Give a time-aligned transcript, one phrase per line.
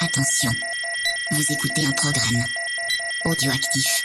[0.00, 0.52] Attention,
[1.32, 2.44] vous écoutez un programme
[3.24, 4.04] audioactif.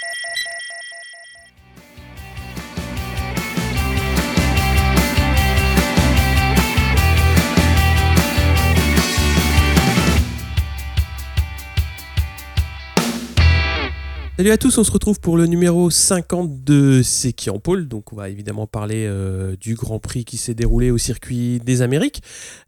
[14.36, 17.88] Salut à tous, on se retrouve pour le numéro 50 de C'est qui en pôle.
[17.88, 21.84] Donc on va évidemment parler euh, du Grand Prix qui s'est déroulé au circuit des
[21.84, 22.24] Amériques.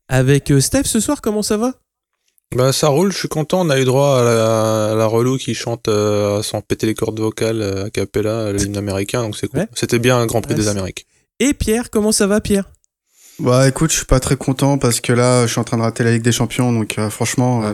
[0.07, 1.73] Avec euh, Steph ce soir, comment ça va?
[2.55, 5.37] Bah ça roule, je suis content, on a eu droit à la, à la relou
[5.37, 9.59] qui chante euh, sans péter les cordes vocales à cappella, l'hymne américain, donc c'est cool.
[9.61, 9.68] Ouais.
[9.75, 11.05] C'était bien un Grand Prix Ouais, des Amériques.
[11.41, 12.69] Et Pierre, comment ça va Pierre?
[13.39, 15.81] Bah écoute, je suis pas très content parce que là, je suis en train de
[15.81, 17.73] rater la Ligue des Champions, donc euh, franchement, euh,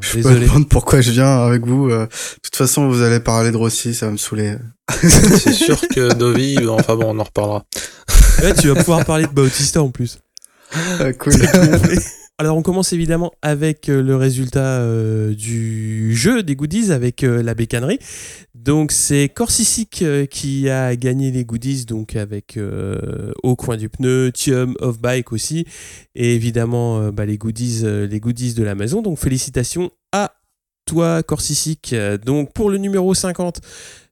[0.00, 0.46] je peux pas Désolé.
[0.46, 1.88] comprendre pourquoi je viens avec vous.
[1.90, 2.06] euh.
[2.06, 4.56] de toute façon, vous allez parler de Rossi, ça va me saouler.
[5.00, 7.64] c'est sûr que Dovi, enfin bon, on en reparlera.
[8.42, 10.18] Ouais, tu vas pouvoir parler de Bautista en plus.
[10.74, 11.34] Ah, cool.
[12.38, 17.42] Alors on commence évidemment avec euh, le résultat euh, du jeu des goodies avec euh,
[17.42, 17.98] la bécannerie.
[18.54, 22.58] Donc c'est Corsisic euh, qui a gagné les goodies donc avec
[23.42, 25.64] au coin du pneu, Thium, Off Bike aussi
[26.14, 29.00] et évidemment bah, les goodies de la maison.
[29.00, 30.34] Donc félicitations à
[30.84, 31.94] toi Corsisic.
[31.94, 33.62] Euh, Donc pour le numéro 50,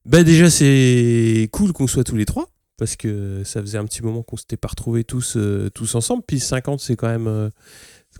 [0.06, 4.02] bah déjà c'est cool qu'on soit tous les trois parce que ça faisait un petit
[4.02, 5.36] moment qu'on s'était pas retrouvés tous
[5.74, 6.22] tous ensemble.
[6.26, 7.50] Puis 50 c'est quand même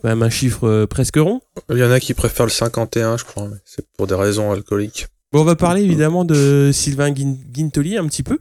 [0.05, 1.41] quand même un chiffre euh, presque rond.
[1.71, 4.53] Il y en a qui préfèrent le 51, je crois, mais c'est pour des raisons
[4.53, 5.07] alcooliques.
[5.33, 8.39] Bon, on va parler évidemment de Sylvain Guin- Guintoli un petit peu.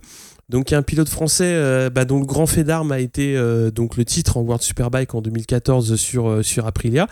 [0.49, 2.99] Donc, il y a un pilote français euh, bah, dont le grand fait d'armes a
[2.99, 7.07] été euh, donc le titre en World Superbike en 2014 sur, euh, sur Aprilia.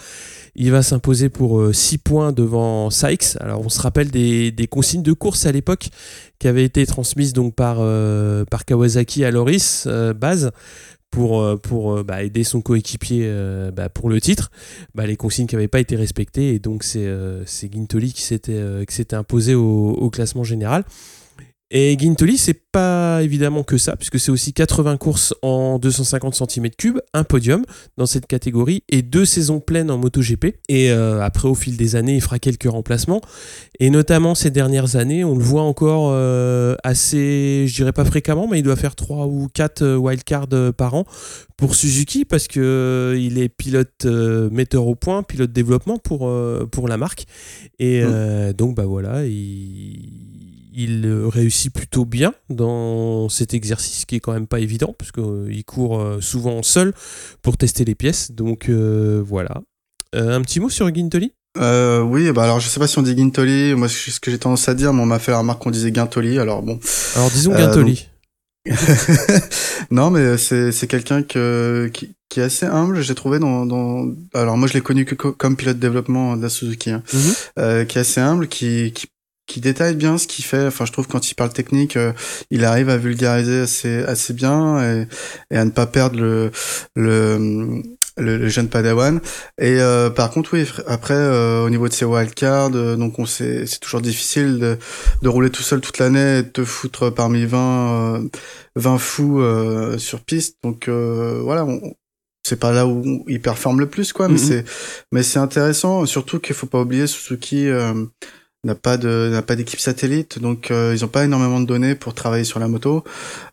[0.55, 3.37] Il va s'imposer pour 6 points devant Sykes.
[3.39, 5.87] Alors, on se rappelle des, des consignes de course à l'époque
[6.39, 10.51] qui avaient été transmises donc par, euh, par Kawasaki à Loris, euh, base,
[11.11, 14.49] pour, euh, pour euh, bah, aider son coéquipier euh, bah, pour le titre.
[14.95, 18.21] Bah, les consignes qui n'avaient pas été respectées et donc c'est euh, c'est Guintoli qui
[18.21, 20.85] s'était euh, imposé au, au classement général.
[21.73, 26.97] Et Guintoli, c'est pas évidemment que ça, puisque c'est aussi 80 courses en 250 cm3,
[27.13, 27.63] un podium
[27.97, 30.57] dans cette catégorie et deux saisons pleines en MotoGP.
[30.67, 33.21] Et euh, après, au fil des années, il fera quelques remplacements.
[33.79, 38.49] Et notamment ces dernières années, on le voit encore euh, assez, je dirais pas fréquemment,
[38.49, 41.05] mais il doit faire 3 ou 4 wildcards euh, par an
[41.55, 44.05] pour Suzuki parce que euh, il est pilote
[44.51, 46.29] metteur au point, pilote développement pour,
[46.69, 47.25] pour la marque.
[47.79, 48.09] Et Mm.
[48.11, 54.19] euh, donc, bah voilà, il, il euh, réussit plutôt bien dans cet exercice qui est
[54.19, 56.93] quand même pas évident parce qu'il court euh, souvent seul
[57.41, 58.31] pour tester les pièces.
[58.31, 59.61] Donc euh, voilà.
[60.15, 61.33] Euh, un petit mot sur Guintoli?
[61.57, 64.31] Euh, oui, bah alors je sais pas si on dit Guintoli, moi c'est ce que
[64.31, 66.79] j'ai tendance à dire, mais on m'a fait la remarque qu'on disait Guintoli, alors bon.
[67.15, 68.07] Alors disons Euh, Guintoli.
[69.91, 74.05] non, mais c'est c'est quelqu'un que qui, qui est assez humble, j'ai trouvé dans, dans
[74.33, 77.03] alors moi je l'ai connu que co- comme pilote de développement de la Suzuki, hein,
[77.13, 77.33] Mhm.
[77.59, 79.07] euh, qui est assez humble, qui qui
[79.47, 80.65] qui détaille bien ce qu'il fait.
[80.67, 82.13] Enfin, je trouve quand il parle technique, euh,
[82.51, 85.07] il arrive à vulgariser assez assez bien et,
[85.51, 86.51] et à ne pas perdre le
[86.95, 87.81] le
[88.17, 89.19] le, le jeune Padawan.
[89.59, 93.25] Et euh, par contre, oui, après euh, au niveau de ses wildcards, euh, donc on
[93.25, 94.77] sait, c'est toujours difficile de,
[95.21, 98.29] de rouler tout seul toute l'année et de te foutre parmi 20 euh,
[98.75, 100.57] 20 fous euh, sur piste.
[100.63, 101.81] Donc euh, voilà, on,
[102.45, 104.39] c'est pas là où il performe le plus quoi, mais Mhm.
[104.39, 104.65] c'est
[105.13, 106.05] mais c'est intéressant.
[106.05, 107.67] Surtout qu'il faut pas oublier Suzuki.
[108.63, 111.95] N'a pas de n'a pas d'équipe satellite donc euh, ils ont pas énormément de données
[111.95, 113.03] pour travailler sur la moto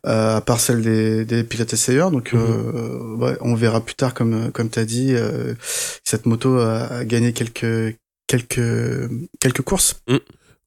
[0.05, 2.11] euh, à part celle des, des pilotes essayeurs.
[2.11, 2.39] Donc Mhm.
[2.39, 5.55] euh, ouais, on verra plus tard comme comme t'as dit euh,
[6.03, 7.95] cette moto a, a gagné quelques
[8.27, 9.09] quelques
[9.39, 9.95] quelques courses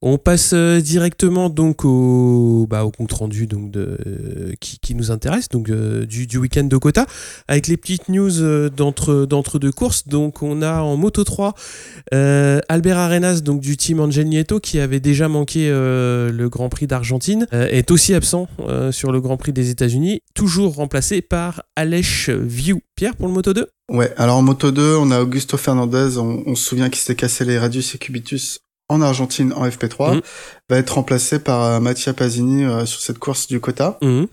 [0.05, 5.47] On passe euh, directement donc au, bah, au compte rendu donc euh, qui, nous intéresse
[5.47, 7.05] donc euh, du, week-end de Kota
[7.47, 10.05] avec les petites news d'entre d'entre deux courses.
[10.09, 11.53] Donc on a en Moto 3
[12.13, 16.85] euh, Albert Arenas donc du team Angel Nieto qui avait déjà manqué le Grand Prix
[16.85, 18.49] d'Argentine est aussi absent
[18.91, 22.81] sur le Grand Prix des États-Unis, toujours remplacé par Alech View.
[22.97, 26.43] Pierre pour le Moto 2 ouais alors en moto 2 on a Augusto Fernandez on,
[26.45, 30.21] on se souvient qu'il s'était cassé les radius et cubitus en Argentine en FP3 Mhm.
[30.69, 34.27] va être remplacé par euh, Mattia Pasini euh, sur cette course du quota Mhm.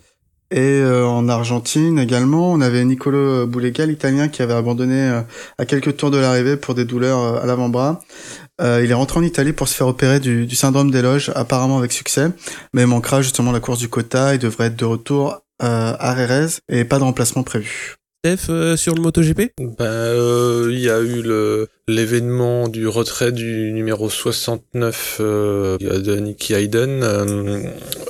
[0.53, 5.21] Et euh, en Argentine également, on avait Nicolo Boulega, l'italien, qui avait abandonné euh,
[5.59, 8.01] à quelques tours de l'arrivée pour des douleurs euh, à l'avant-bras.
[8.61, 11.31] Euh, il est rentré en Italie pour se faire opérer du, du syndrome des loges,
[11.37, 12.31] apparemment avec succès,
[12.75, 14.35] mais il manquera justement la course du quota.
[14.35, 17.95] Il devrait être de retour euh, à Rérez et pas de remplacement prévu.
[18.23, 19.53] Steph euh, sur le MotoGP?
[19.59, 21.25] Ben, euh, il y a eu
[21.89, 27.63] l'événement du retrait du numéro 69 euh, de Nicky Hayden euh,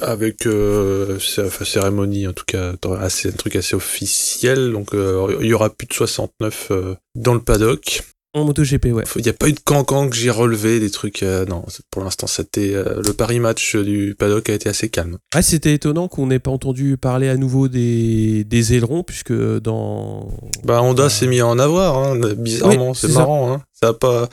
[0.03, 4.73] avec euh, enfin, cérémonie en tout cas assez un truc assez officiel.
[4.73, 9.03] Donc euh, il y aura plus de 69 euh, dans le paddock En MotoGP, ouais.
[9.17, 11.25] Il n'y a pas eu de cancan que j'ai relevé, des trucs.
[11.25, 15.19] euh, non, pour l'instant, c'était euh, le pari match du paddock a été assez calme.
[15.35, 20.31] Ah, c'était étonnant qu'on n'ait pas entendu parler à nouveau des, des ailerons, puisque dans.
[20.63, 23.19] Bah Honda s'est mis à en avoir, hein, bizarrement, Oui, c'est c'est ça.
[23.21, 23.53] marrant.
[23.53, 23.63] Hein.
[23.73, 24.29] Ça a pas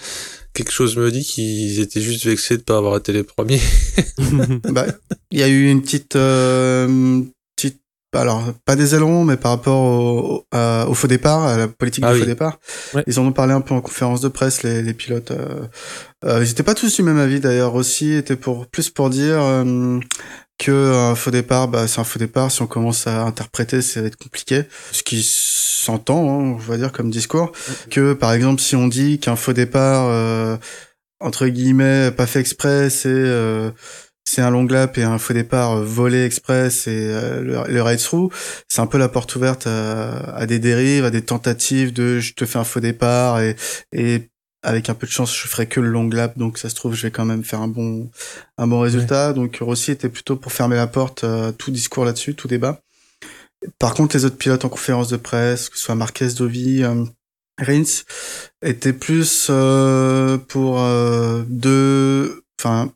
[0.53, 3.61] quelque chose me dit qu'ils étaient juste vexés de pas avoir été les premiers.
[4.69, 4.85] Bah,
[5.31, 7.33] il y a eu une petite, euh, petite,
[8.13, 12.03] alors pas des ailerons, mais par rapport au, à- au faux départ, à la politique
[12.05, 12.19] Ah du oui.
[12.21, 12.59] faux départ.
[12.93, 13.03] Ouais.
[13.07, 15.31] Ils en ont parlé un peu en conférence de presse, les, les pilotes.
[15.31, 15.65] euh,
[16.25, 17.75] euh, ils étaient pas tous du même avis d'ailleurs.
[17.75, 19.99] Aussi était pour plus pour dire euh,
[20.57, 22.49] que un faux départ, bah c'est un faux départ.
[22.51, 24.63] Si on commence à interpréter, ça va être compliqué.
[24.91, 27.51] Ce qui s'entend, hein, on va dire comme discours.
[27.91, 30.57] Que par exemple, si on dit qu'un faux départ euh,
[31.19, 33.69] entre guillemets pas fait exprès, c'est euh,
[34.27, 37.81] c'est un long lap et un faux départ euh, volé express et euh, le, le
[37.81, 38.29] ride through,
[38.67, 42.33] c'est un peu la porte ouverte à, à des dérives, à des tentatives de je
[42.33, 43.55] te fais un faux départ et,
[43.93, 44.29] et
[44.63, 46.37] avec un peu de chance je ferai que le long lap.
[46.37, 48.09] Donc ça se trouve je vais quand même faire un bon
[48.57, 49.31] un bon résultat.
[49.33, 52.81] Donc Rossi était plutôt pour fermer la porte à tout discours là-dessus, tout débat.
[53.79, 57.05] Par contre les autres pilotes en conférence de presse, que ce soit Marquez, Dovi, euh,
[57.59, 58.03] Rins,
[58.61, 62.89] étaient plus euh, pour euh, deux, enfin euh,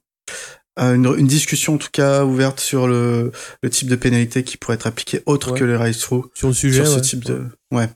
[0.77, 3.31] une, une discussion en tout cas ouverte sur le,
[3.61, 5.59] le type de pénalité qui pourrait être appliqué autre Ouais.
[5.59, 6.83] que les race through Sur le sujet.
[6.85, 7.01] sur ce ouais.
[7.01, 7.41] type de
[7.71, 7.89] ouais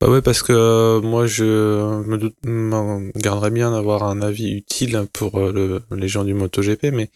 [0.00, 4.50] Bah ouais, parce que euh, moi, je me doute, m'en garderais bien d'avoir un avis
[4.52, 5.52] utile pour euh,
[5.90, 7.10] le, les gens du MotoGP, mais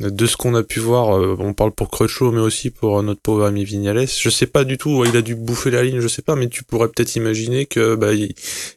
[0.00, 3.02] de ce qu'on a pu voir, euh, on parle pour Crutchlow, mais aussi pour euh,
[3.02, 4.08] notre pauvre ami Vignales.
[4.08, 6.48] Je sais pas du tout, il a dû bouffer la ligne, je sais pas, mais
[6.48, 8.34] tu pourrais peut-être imaginer que bah ils,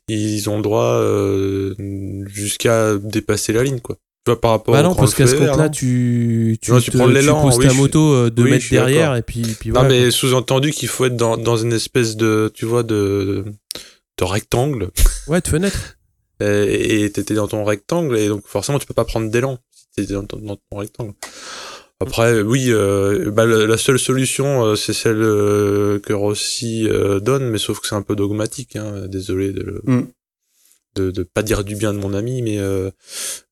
[0.07, 1.74] ils ont le droit euh,
[2.28, 3.96] jusqu'à dépasser la ligne, quoi.
[4.25, 6.72] Tu vois, par rapport Bah au non, grand parce qu'à ce compte-là, non tu, tu,
[6.72, 9.44] Non, tu prends l'élan, poses oui, ta moto euh, deux oui, mètres derrière et puis,
[9.60, 9.89] puis Non, voilà.
[9.89, 13.45] mais sous-entendu qu'il faut être dans, dans une espèce de, tu vois, de,
[14.18, 14.89] de rectangle.
[15.27, 15.98] Ouais, de fenêtre.
[16.42, 19.86] et et t'étais dans ton rectangle et donc forcément tu peux pas prendre d'élan si
[19.95, 21.13] t'étais dans, ton- dans ton rectangle.
[22.01, 27.48] Après, oui, euh, bah, la seule solution, euh, c'est celle euh, que Rossi euh, donne,
[27.50, 28.75] mais sauf que c'est un peu dogmatique.
[28.75, 30.07] Hein, désolé de, le- Mm.
[30.95, 32.89] De de pas dire du bien de mon ami, mais euh,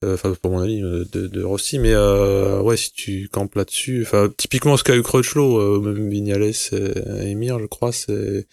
[0.04, 3.56] euh, enfin pas mon ami, euh, de, de Rossi, mais euh, ouais, si tu campes
[3.56, 7.92] là-dessus, enfin typiquement ce qu'a eu Crutchlow, euh, ou même Vignales et Emir, je crois,
[7.92, 8.48] c'est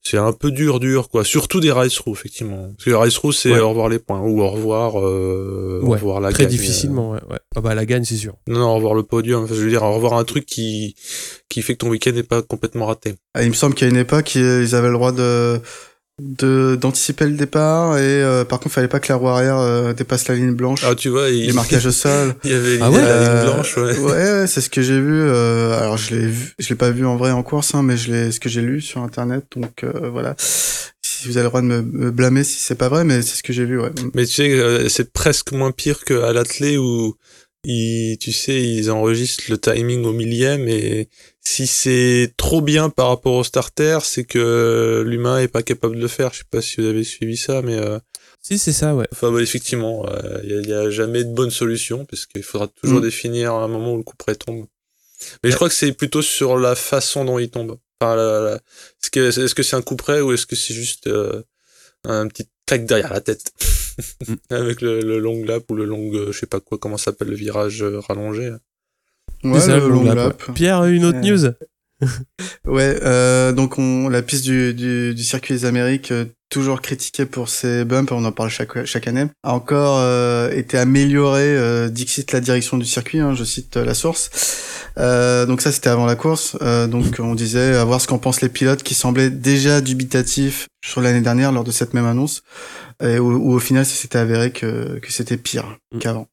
[0.00, 1.22] c'est un peu dur, dur, quoi.
[1.24, 2.68] Surtout des race through, effectivement.
[2.72, 3.58] Parce que les race through, c'est Ouais.
[3.58, 6.52] au revoir les points, ou au revoir, euh, au Ouais, revoir la Très gagne.
[6.52, 7.38] difficilement, ouais, ouais.
[7.56, 8.34] Ah bah la gagne, c'est sûr.
[8.46, 9.44] Non, non, au revoir le podium.
[9.44, 10.94] Enfin, je veux dire, au revoir un truc qui,
[11.50, 13.16] qui fait que ton week-end n'est pas complètement raté.
[13.34, 15.60] Ah, il me semble qu'à une époque ils avaient le droit de
[16.20, 19.92] de d'anticiper le départ et euh, par contre fallait pas que la roue arrière euh,
[19.92, 22.78] dépasse la ligne blanche Ah, tu vois, il, du marquage au sol il y avait
[22.80, 23.96] Ah ouais la ligne Euh, blanche, ouais.
[23.98, 25.20] ouais, ouais, c'est ce que j'ai vu.
[25.22, 27.96] euh, alors je l'ai vu, je l'ai pas vu en vrai en course, hein, mais
[27.96, 29.44] je l'ai, ce que j'ai lu sur internet.
[29.56, 30.34] Donc euh, voilà.
[30.38, 33.36] Si vous avez le droit de me, me blâmer si c'est pas vrai, mais c'est
[33.36, 33.80] ce que j'ai vu.
[33.80, 33.90] Ouais.
[34.14, 37.14] Mais tu sais, euh, c'est presque moins pire qu'à l'athlé où
[37.64, 41.08] ils, tu sais, ils enregistrent le timing au millième et
[41.50, 46.00] si c'est trop bien par rapport au starter, c'est que l'humain est pas capable de
[46.02, 46.32] le faire.
[46.32, 47.98] Je sais pas si vous avez suivi ça, mais euh,
[48.42, 49.06] Si, c'est ça, ouais.
[49.12, 50.06] enfin, bah, effectivement,
[50.44, 53.02] il n'y a, y a jamais de bonne solution parce qu'il faudra toujours Mm.
[53.02, 54.66] définir un moment où le coup près tombe.
[55.42, 57.78] Mais je crois que c'est plutôt sur la façon dont il tombe.
[58.00, 58.60] Enfin, la- la-
[59.28, 61.42] est-ce que c'est un coup près ou est-ce que c'est juste euh,
[62.04, 63.50] un petit claque derrière la tête?
[64.50, 67.06] Avec le, le long lap ou le long, euh, je sais pas quoi, comment ça
[67.06, 68.52] s'appelle le virage euh, rallongé.
[69.44, 70.16] Ouais, C'est ça, le long long lap,
[70.46, 70.54] lap.
[70.54, 71.30] Pierre, une autre Ouais.
[71.30, 71.52] news
[72.66, 77.26] Ouais, euh, donc on, la piste du, du, du circuit des Amériques, euh, toujours critiquée
[77.26, 81.88] pour ses bumps, on en parle chaque, chaque année, a encore euh, été améliorée, euh,
[81.88, 84.30] dixit la direction du circuit, hein, je cite euh, la source.
[84.96, 88.18] Euh, donc ça c'était avant la course, euh, donc on disait à voir ce qu'en
[88.18, 92.42] pensent les pilotes qui semblaient déjà dubitatifs sur l'année dernière lors de cette même annonce,
[93.02, 95.98] et où, où au final ça s'était avéré que, que c'était pire Mm.
[95.98, 96.26] qu'avant.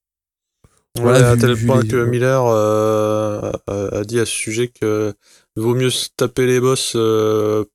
[0.95, 4.25] Voilà, Ouais, à vu- tel vu point les- que Miller euh, a, a dit à
[4.25, 5.13] ce sujet que
[5.55, 7.65] vaut mieux se taper les bosses euh,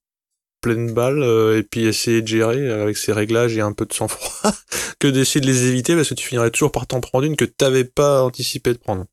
[0.62, 3.92] pleine balle euh, et puis essayer de gérer avec ses réglages et un peu de
[3.92, 4.52] sang-froid
[4.98, 7.44] que d'essayer de les éviter parce que tu finirais toujours par t'en prendre une que
[7.44, 9.04] t'avais pas anticipé de prendre.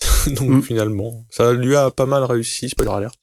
[0.26, 0.62] Donc Mm.
[0.62, 3.14] finalement, ça lui a pas mal réussi, spoiler alert.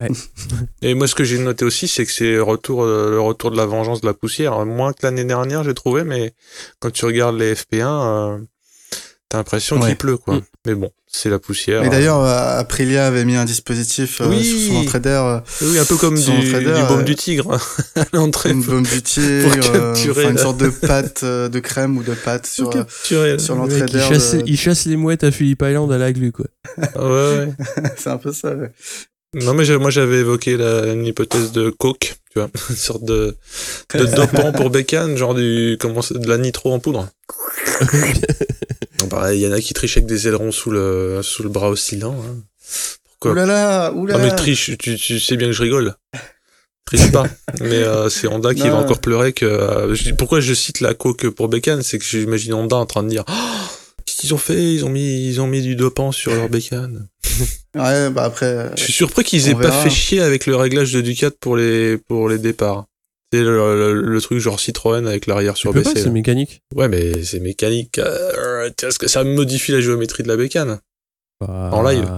[0.00, 0.08] Ouais.
[0.82, 3.50] Et moi, ce que j'ai noté aussi, c'est que c'est le retour, euh, le retour
[3.50, 4.64] de la vengeance de la poussière.
[4.64, 6.34] Moins que l'année dernière, j'ai trouvé, mais
[6.78, 8.38] quand tu regardes les FP1, euh,
[9.28, 9.88] t'as l'impression Ouais.
[9.88, 10.36] qu'il pleut, quoi.
[10.36, 10.42] Mm.
[10.66, 11.82] Mais bon, c'est la poussière.
[11.84, 14.44] Et d'ailleurs, euh, Aprilia avait mis un dispositif euh, Oui.
[14.44, 17.58] sur son entrée d'air, euh, Oui, un peu comme du, du baume euh, du tigre
[17.96, 18.50] à l'entrée.
[18.50, 21.96] une baume du tigre, pour euh, capturer enfin, une sorte de pâte euh, de crème
[21.96, 23.38] ou de pâte sur, capturer.
[23.38, 24.08] sur Le l'entrée mec, il, d'air.
[24.08, 26.46] chasse, de- il chasse les mouettes à Phillip Island à la glu, quoi.
[26.96, 27.02] Ouais,
[27.46, 27.48] ouais.
[27.96, 28.54] c'est un peu ça.
[28.54, 28.70] ouais.
[29.34, 33.36] Non, mais moi j'avais évoqué la, une hypothèse de coke, tu vois, une sorte de,
[33.94, 37.08] de dopant pour bécane, genre du, comment de la nitro en poudre.
[39.32, 42.14] Il y en a qui trichent avec des ailerons sous le, sous le bras oscillant.
[42.14, 42.36] Hein.
[43.04, 43.32] Pourquoi?
[43.32, 44.18] Oulala, oulala.
[44.18, 45.94] Non mais triche, tu, tu sais bien que je rigole.
[46.84, 47.26] Triche pas.
[47.60, 49.44] mais euh, c'est Honda qui va encore pleurer que.
[49.44, 53.08] Euh, pourquoi je cite la coke pour bécane, c'est que j'imagine Honda en train de
[53.08, 53.24] dire.
[53.28, 53.32] Oh,
[54.04, 54.74] Qu'est-ce qu'ils ont fait?
[54.74, 57.08] Ils ont mis, ils ont mis du dopant sur leur bécane.
[57.74, 58.70] ouais, bah après.
[58.76, 61.98] Je suis surpris qu'ils aient pas fait chier avec le réglage de Ducat pour les,
[61.98, 62.86] pour les départs.
[63.32, 65.92] C'est le, le, truc genre Citroën avec l'arrière surbaissé.
[65.94, 66.62] C'est mécanique.
[66.74, 67.98] Ouais, mais c'est mécanique.
[67.98, 70.80] Euh, Est-ce que ça modifie la géométrie de la bécane?
[71.40, 71.70] Bah...
[71.72, 72.08] En live.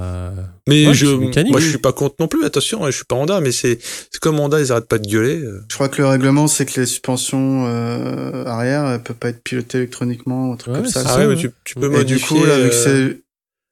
[0.68, 2.44] Mais je, moi, je suis pas contre non plus.
[2.44, 3.80] Attention, je suis pas Honda, mais c'est
[4.20, 5.42] comme Honda, ils arrêtent pas de gueuler.
[5.68, 9.42] Je crois que le règlement, c'est que les suspensions euh, arrière, elles peuvent pas être
[9.42, 11.02] pilotées électroniquement, ou truc comme ça.
[11.06, 13.14] Ah ouais, mais tu, tu peux Et du coup, là, vu que euh,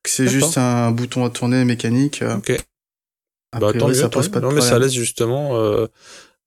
[0.04, 2.22] c'est juste un bouton à tourner mécanique.
[2.22, 2.58] Euh, ok.
[3.58, 5.86] Bah, tant mieux, ça pose pas de non, mais ça laisse justement euh,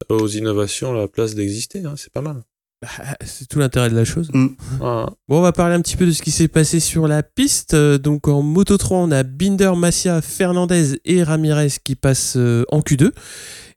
[0.10, 1.84] aux innovations la place d'exister.
[1.86, 2.44] Hein, c'est pas mal.
[2.82, 2.88] Bah,
[3.24, 4.30] c'est tout l'intérêt de la chose.
[4.34, 4.48] Mm.
[4.80, 7.76] Bon, on va parler un petit peu de ce qui s'est passé sur la piste.
[7.76, 12.64] Euh, donc en Moto 3, on a Binder, Massia, Fernandez et Ramirez qui passent euh,
[12.72, 13.12] en Q2.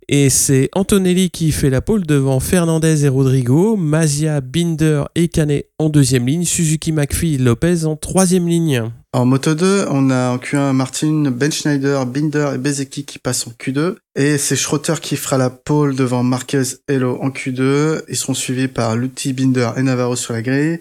[0.09, 5.71] Et c'est Antonelli qui fait la pole devant Fernandez et Rodrigo, Mazia, Binder et Canet
[5.79, 8.91] en deuxième ligne, Suzuki McPhee Lopez en troisième ligne.
[9.15, 13.47] En Moto 2, on a en Q1 Martin, Ben Schneider, Binder et Bezeki qui passent
[13.47, 13.95] en Q2.
[14.17, 18.03] Et c'est Schroeter qui fera la pole devant Marquez et en Q2.
[18.09, 20.81] Ils seront suivis par Lutti, Binder et Navarro sur la grille.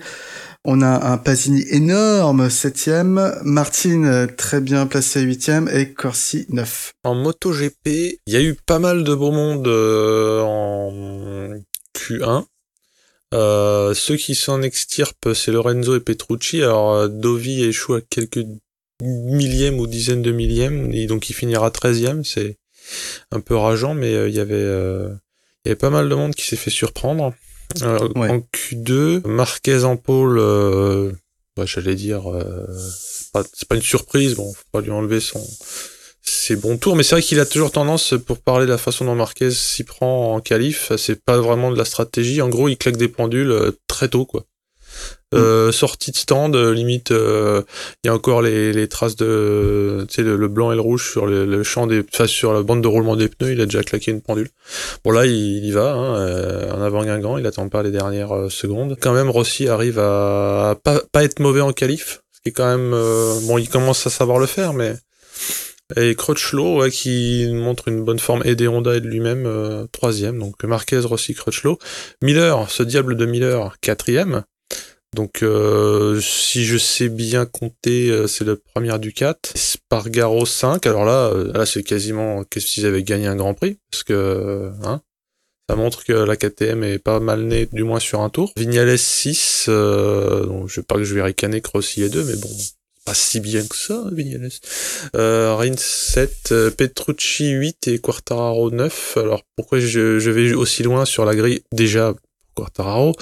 [0.66, 3.36] On a un Pasini énorme, septième.
[3.44, 5.70] Martin, très bien placé, huitième.
[5.72, 6.94] Et Corsi, neuf.
[7.04, 11.52] En MotoGP, il y a eu pas mal de beau monde euh, en
[11.96, 12.46] Q1.
[13.34, 16.62] Euh, ceux qui s'en extirpent, c'est Lorenzo et Petrucci.
[16.62, 18.46] Alors, euh, Dovi échoue à quelques
[19.02, 22.24] millièmes ou dizaines de millièmes, et donc il finira treizième.
[22.24, 22.58] C'est
[23.32, 24.64] un peu rageant, mais il y avait
[25.66, 27.34] il y avait pas mal de monde qui s'est fait surprendre.
[27.82, 31.12] Euh, en Q2, Marquez en pôle, euh,
[31.56, 32.68] bah, j'allais dire, euh,
[33.54, 35.44] c'est pas une surprise, bon, faut pas lui enlever son
[36.24, 39.06] ses bons tours, mais c'est vrai qu'il a toujours tendance, pour parler de la façon
[39.06, 42.42] dont Marquez s'y prend en qualif, c'est pas vraiment de la stratégie.
[42.42, 44.46] En gros, il claque des pendules très tôt, quoi.
[45.34, 47.64] Euh, sortie de stand, euh, limite, euh,
[48.04, 51.10] il y a encore les, les traces de, tu sais, le, blanc et le rouge
[51.10, 53.66] sur le, le champ des, enfin, sur la bande de roulement des pneus, il a
[53.66, 54.50] déjà claqué une pendule.
[55.04, 58.96] Bon là, il, y va, hein, en avant Guingamp, il attend pas les dernières secondes.
[59.02, 62.70] Quand même, Rossi arrive à, pas, pas être mauvais en qualif, ce qui est quand
[62.70, 62.92] même,
[63.48, 64.94] bon, il commence à savoir le faire, mais
[65.98, 70.64] et Crutchlow qui montre une bonne forme et des Honda et de lui-même troisième donc
[70.64, 71.78] Marquez Rossi Crutchlow
[72.22, 74.44] Miller ce diable de Miller quatrième
[75.14, 79.38] donc, euh, si je sais bien compter, euh, c'est le premier Ducat.
[79.56, 80.86] Spargaro 5.
[80.88, 84.72] Alors là, euh, là c'est quasiment qu'est-ce qu'ils avaient gagné un Grand Prix, parce que
[84.84, 85.02] hein,
[85.70, 88.54] ça montre que la KTM est pas mal née, du moins sur un tour.
[88.58, 89.66] Vignales 6.
[89.68, 92.50] donc, je sais pas que je vais ricaner Crossi et 2, mais bon,
[93.06, 94.50] pas si bien que ça, Vignales.
[95.16, 99.18] Euh, Rins 7, Petrucci 8 et Quartararo 9.
[99.18, 101.64] Alors pourquoi je, vais aussi loin sur la grille?
[101.72, 102.14] Déjà,
[102.54, 103.14] Quartararo,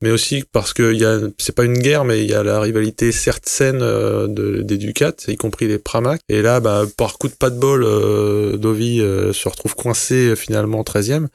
[0.00, 2.60] mais aussi parce que y a, c'est pas une guerre, mais il y a la
[2.60, 6.20] rivalité certes saine euh, de, des Ducats, y compris les Pramac.
[6.28, 10.34] Et là, bah, par coup de pas de bol, euh, Dovi euh, se retrouve coincé
[10.36, 11.26] finalement 13e.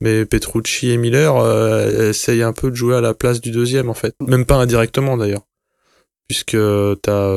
[0.00, 1.34] Mais Petrucci et Miller
[2.08, 4.14] essayent un peu de jouer à la place du deuxième en fait.
[4.26, 5.42] Même pas indirectement d'ailleurs.
[6.28, 6.56] Puisque
[7.02, 7.32] t'as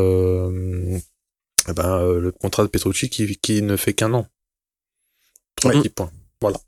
[1.68, 4.28] eh ben, le contrat de Petrucci qui, qui ne fait qu'un an.
[5.56, 6.12] Trois points.
[6.42, 6.60] Voilà.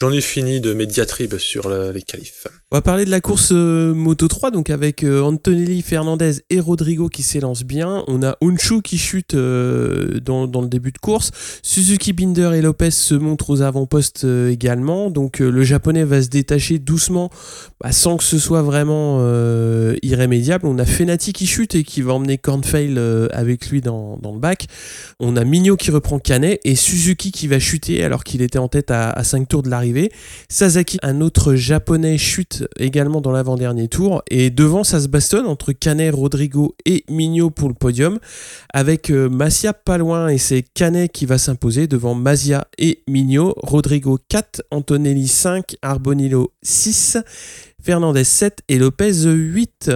[0.00, 2.46] J'en ai fini de mes diatribes sur les qualifs.
[2.74, 6.58] On va parler de la course euh, Moto 3, donc avec euh, Antonelli, Fernandez et
[6.58, 8.02] Rodrigo qui s'élancent bien.
[8.08, 11.30] On a Unshu qui chute euh, dans, le début de course.
[11.62, 15.08] Suzuki, Binder et Lopez se montrent aux avant-postes également.
[15.10, 17.30] Donc le japonais va se détacher doucement
[17.80, 19.20] bah, sans que ce soit vraiment
[20.02, 20.66] irrémédiable.
[20.66, 22.98] On a Fenati qui chute et qui va emmener Cornfail
[23.30, 24.66] avec lui dans, le bac.
[25.20, 28.66] On a Migno qui reprend Canet et Suzuki qui va chuter alors qu'il était en
[28.66, 30.10] tête à, à 5 tours de l'arrivée.
[30.48, 34.22] Sasaki, un autre japonais, chute également dans l'avant-dernier tour.
[34.30, 38.18] Et devant, ça se bastonne entre Canet, Rodrigo et Mignot pour le podium,
[38.72, 43.54] avec euh, Masia pas loin et c'est Canet qui va s'imposer devant Masia et Mignot.
[43.56, 47.18] Rodrigo 4, Antonelli 5, Arbonillo 6,
[47.82, 49.90] Fernandez 7 et Lopez 8.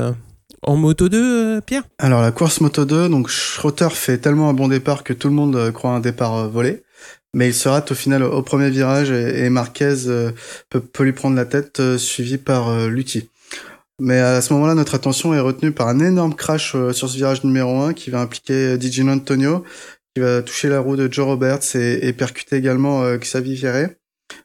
[0.63, 1.85] En moto 2, euh, Pierre?
[1.99, 5.35] Alors la course moto 2, donc Schroeter fait tellement un bon départ que tout le
[5.35, 6.83] monde euh, croit un départ volé
[7.39, 10.33] mais il se rate au final au premier virage et, Marquez euh,
[10.71, 13.31] peut, lui prendre la tête, euh, suivi par euh, Lutti.
[14.01, 17.45] Mais à ce moment-là, notre attention est retenue par un énorme crash sur ce virage
[17.45, 19.65] numéro 1 qui va impliquer Digino Antonio,
[20.15, 23.97] qui va toucher la roue de Joe Roberts et, percuter également Xavier Viré.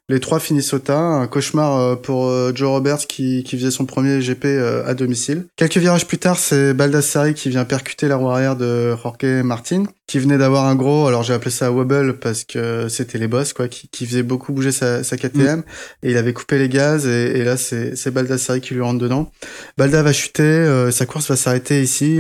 [0.10, 3.72] Les trois finissent au tas, un cauchemar euh, pour euh, Joe Roberts qui, qui faisait
[3.72, 5.46] son premier GP euh, à domicile.
[5.56, 9.86] Quelques virages plus tard, c'est Baldassari qui vient percuter la roue arrière de Jorge Martin,
[10.06, 13.54] qui venait d'avoir un gros, alors j'ai appelé ça wobble parce que c'était les boss,
[13.54, 15.64] quoi, qui, qui faisait beaucoup bouger sa, sa KTM,
[16.04, 19.00] et il avait coupé les gaz, et, et là c'est c'est Baldassari qui lui rentre
[19.00, 19.32] dedans.
[19.78, 22.20] Balda va chuter, sa course va s'arrêter ici,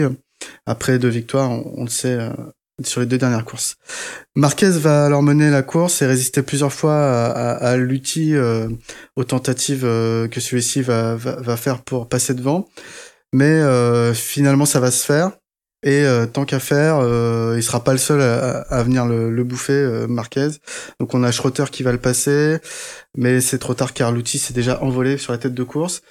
[0.65, 2.17] après deux victoires, on, on le sait,
[2.81, 3.77] sur les deux dernières courses.
[4.35, 8.69] Marquez va alors mener la course et résister plusieurs fois à, à, euh,
[9.15, 11.17] aux tentatives euh, que celui-ci va,
[11.57, 12.67] faire pour passer devant.
[13.31, 15.31] Mais euh, finalement, ça va se faire.
[15.85, 16.99] Et tant qu'à faire,
[17.57, 20.47] il sera pas le seul à, venir le, le bouffer, Marquez.
[21.01, 22.59] Donc on a Schroeter qui va le passer,
[23.17, 26.01] mais c'est trop tard car Lutti s'est déjà envolé sur la tête de course.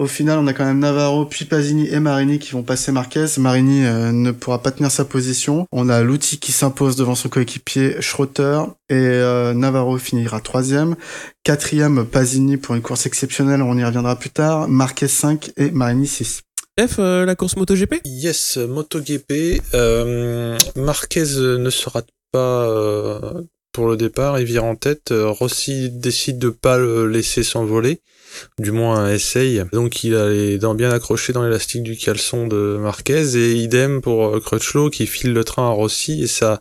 [0.00, 3.26] Au final, on a quand même Navarro, puis Pasini et Marini qui vont passer Marquez.
[3.36, 5.66] Marini euh, ne pourra pas tenir sa position.
[5.72, 10.96] On a Lutti qui s'impose devant son coéquipier Schroeter et euh, Navarro finira troisième.
[11.44, 14.68] Quatrième, Pasini pour une course exceptionnelle, on y reviendra plus tard.
[14.68, 16.44] Marquez 5 et Marini 6.
[16.80, 18.00] F, euh, la course MotoGP?
[18.06, 19.60] Yes, MotoGP.
[19.74, 22.00] Euh, Marquez ne sera
[22.32, 25.12] pas euh, pour le départ, il vire en tête.
[25.12, 28.00] Rossi décide de pas le laisser s'envoler
[28.58, 29.62] du moins essaye.
[29.72, 34.00] Donc il a les dents bien accrochées dans l'élastique du caleçon de Marquez et idem
[34.00, 36.60] pour euh, Crutchlow qui file le train à Rossi et ça,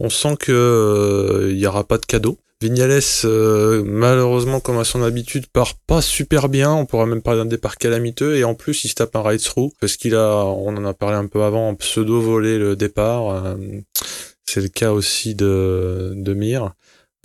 [0.00, 2.38] on sent que euh, il y aura pas de cadeau.
[2.60, 6.72] Vignales, euh, malheureusement, comme à son habitude, part pas super bien.
[6.72, 8.34] On pourra même parler d'un départ calamiteux.
[8.34, 10.92] Et en plus, il se tape un ride through parce qu'il a, on en a
[10.92, 13.30] parlé un peu avant, pseudo volé le départ.
[13.30, 13.54] Euh,
[14.44, 16.72] c'est le cas aussi de, de Mir.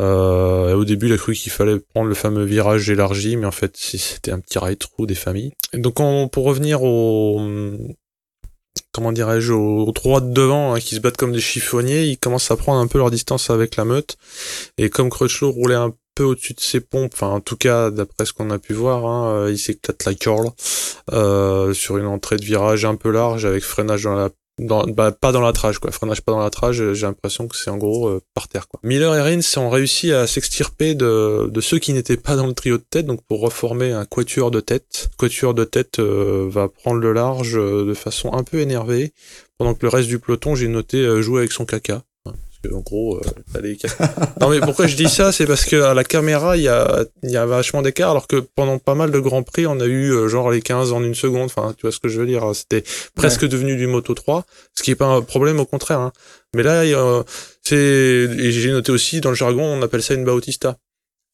[0.01, 3.51] Euh, au début, il a cru qu'il fallait prendre le fameux virage élargi, mais en
[3.51, 5.53] fait, c'était un petit ride through des familles.
[5.73, 7.39] donc, on, pour revenir au,
[8.91, 12.51] comment dirais-je, aux, trois de devant hein, qui se battent comme des chiffonniers, ils commencent
[12.51, 14.17] à prendre un peu leur distance avec la meute.
[14.77, 18.25] Et comme Crutchlow roulait un peu au-dessus de ses pompes, enfin en tout cas d'après
[18.25, 20.49] ce qu'on a pu voir, hein, il s'éclate la curl
[21.11, 24.29] euh, sur une entrée de virage un peu large avec freinage dans la
[24.59, 25.91] dans, bah, pas dans la trage quoi.
[25.91, 28.79] Freinage pas dans la trage j'ai l'impression que c'est en gros euh, par terre quoi.
[28.83, 32.77] Miller et Rins ont réussi à s'extirper de, ceux qui n'étaient pas dans le trio
[32.77, 36.99] de tête donc pour reformer un quatuor de tête quatuor de tête euh, va prendre
[36.99, 39.13] le large euh, de façon un peu énervée
[39.57, 42.03] pendant que le reste du peloton j'ai noté euh, jouer avec son caca
[42.71, 43.77] en gros, euh, les...
[44.41, 47.05] non mais pourquoi je dis ça, c'est parce que à la caméra, il y a,
[47.23, 50.11] y a vachement d'écart, alors que pendant pas mal de grands prix, on a eu
[50.11, 51.45] euh, genre les 15 en une seconde.
[51.45, 52.83] Enfin, tu vois ce que je veux dire C'était
[53.15, 53.47] presque ouais.
[53.47, 54.45] devenu du Moto 3,
[54.75, 55.99] ce qui est pas un problème, au contraire.
[55.99, 56.13] Hein.
[56.55, 57.23] Mais là, euh,
[57.63, 60.77] c'est, et j'ai noté aussi dans le jargon, on appelle ça une Bautista.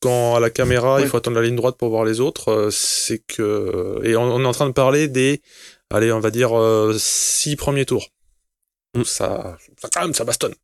[0.02, 1.02] Quand à la caméra, ouais.
[1.02, 4.24] il faut attendre la ligne droite pour voir les autres, euh, c'est que et on,
[4.24, 5.42] on, est en train de parler des,
[5.90, 8.08] allez, on va dire euh, six premiers tours.
[8.96, 9.04] Mm.
[9.04, 10.56] Ça, ça quand même, ça bastonne.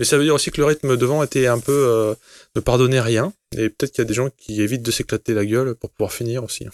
[0.00, 2.14] Mais ça veut dire aussi que le rythme devant était un peu euh,
[2.56, 3.34] ne pardonnait rien.
[3.54, 6.10] Et peut-être qu'il y a des gens qui évitent de s'éclater la gueule pour pouvoir
[6.10, 6.66] finir aussi.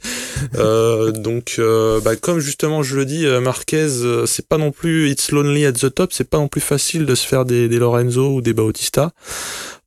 [0.56, 4.72] euh, donc, euh, bah, comme justement je le dis, euh, Marquez, euh, c'est pas non
[4.72, 6.12] plus it's lonely at the top.
[6.12, 9.12] C'est pas non plus facile de se faire des, des Lorenzo ou des Bautista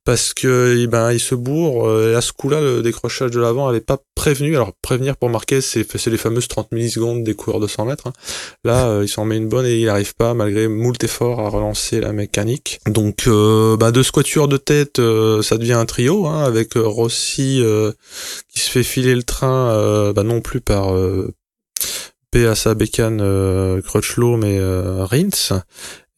[0.04, 3.68] parce que eh ben il se bourre et à ce coup-là le décrochage de l'avant
[3.68, 4.54] avait pas prévenu.
[4.54, 8.12] Alors prévenir pour Marquez c'est les fameuses 30 millisecondes des coureurs de 100 mètres hein.
[8.64, 11.48] là euh, il s'en met une bonne et il arrive pas malgré moult efforts à
[11.48, 12.80] relancer la mécanique.
[12.86, 17.62] Donc euh, bah, de squature de tête euh, ça devient un trio hein, avec Rossi
[18.48, 20.94] qui se fait filer le train bah, non plus par
[22.38, 25.04] à sa bécane euh, Crutchlow mais euh,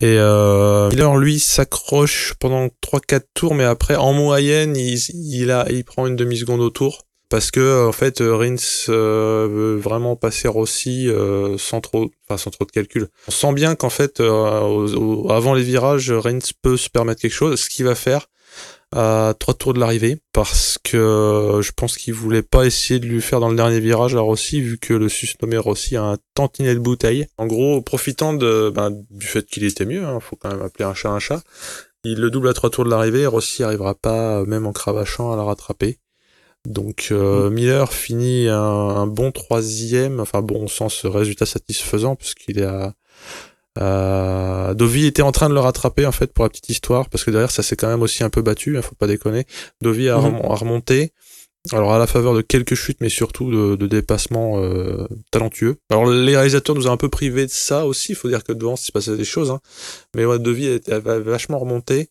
[0.02, 5.64] et euh, Miller, lui, s'accroche pendant 3-4 tours, mais après, en moyenne, il, il, a,
[5.70, 7.06] il prend une demi-seconde au tour.
[7.28, 8.56] Parce que, en fait, Rins
[8.88, 13.08] euh, veut vraiment passer Rossi euh, sans trop, enfin, sans trop de calcul.
[13.28, 17.22] On sent bien qu'en fait, euh, au, au, avant les virages, Rins peut se permettre
[17.22, 17.60] quelque chose.
[17.60, 18.26] Ce qu'il va faire,
[18.92, 23.20] à trois tours de l'arrivée parce que je pense qu'il voulait pas essayer de lui
[23.22, 26.74] faire dans le dernier virage à Rossi vu que le susnommé Rossi a un tantinet
[26.74, 27.26] de bouteille.
[27.38, 30.84] En gros, profitant de, ben, du fait qu'il était mieux, hein, faut quand même appeler
[30.84, 31.42] un chat un chat,
[32.04, 35.36] il le double à trois tours de l'arrivée Rossi arrivera pas, même en cravachant, à
[35.36, 35.98] la rattraper.
[36.66, 37.54] Donc euh, mmh.
[37.54, 42.94] Miller finit un, un, bon troisième, enfin bon sens résultat satisfaisant puisqu'il est à
[43.78, 47.24] euh, Dovi était en train de le rattraper en fait pour la petite histoire parce
[47.24, 49.46] que derrière ça s'est quand même aussi un peu battu, hein, faut pas déconner.
[49.80, 50.40] Dovi a, mmh.
[50.44, 51.12] a, remonté.
[51.70, 55.76] Alors à la faveur de quelques chutes, mais surtout de, de dépassements euh, talentueux.
[55.90, 58.12] Alors les réalisateurs nous ont un peu privé de ça aussi.
[58.12, 59.60] Il faut dire que devant s'est passé des choses, hein.
[60.16, 62.10] mais ouais, Dovi a, a, vachement remonté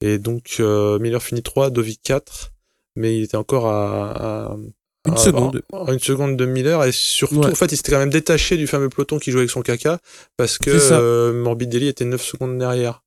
[0.00, 2.52] et donc euh, Miller finit 3, Dovi 4,
[2.96, 4.56] mais il était encore à, à
[5.06, 5.62] une seconde.
[5.88, 7.50] une seconde de Miller et surtout, ouais.
[7.50, 9.98] en fait, il s'était quand même détaché du fameux peloton qui jouait avec son caca
[10.36, 13.02] parce que euh, Morbidelli était 9 secondes derrière.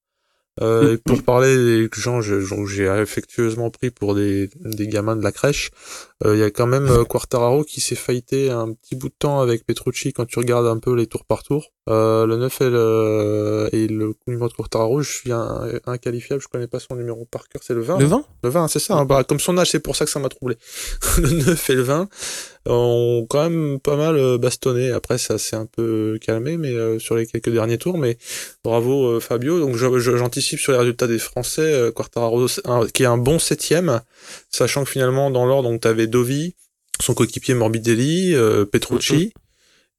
[0.61, 5.23] Euh, et pour parler des gens que j'ai affectueusement pris pour des, des gamins de
[5.23, 5.71] la crèche,
[6.23, 9.41] il y a quand même euh, Quartararo qui s'est faillité un petit bout de temps
[9.41, 11.71] avec Petrucci quand tu regardes un peu les tours par tour.
[11.87, 15.31] Euh, le 9 et le, et le numéro de Quartararo, je suis
[15.85, 18.67] inqualifiable, je connais pas son numéro par cœur, c'est le 20 Le 20 Le 20,
[18.69, 19.05] c'est ça, hein.
[19.05, 20.57] bah, comme son âge, c'est pour ça que ça m'a troublé.
[21.19, 22.09] le 9 et le 20
[22.67, 27.27] ont quand même pas mal bastonné, après ça s'est un peu calmé mais sur les
[27.27, 28.17] quelques derniers tours, mais
[28.63, 32.47] bravo Fabio, donc j'anticipe sur les résultats des Français, Quartararo
[32.91, 34.01] qui est un bon septième,
[34.49, 36.55] sachant que finalement dans l'ordre, donc t'avais Dovi,
[37.01, 39.33] son coéquipier Morbidelli, euh, Petrucci.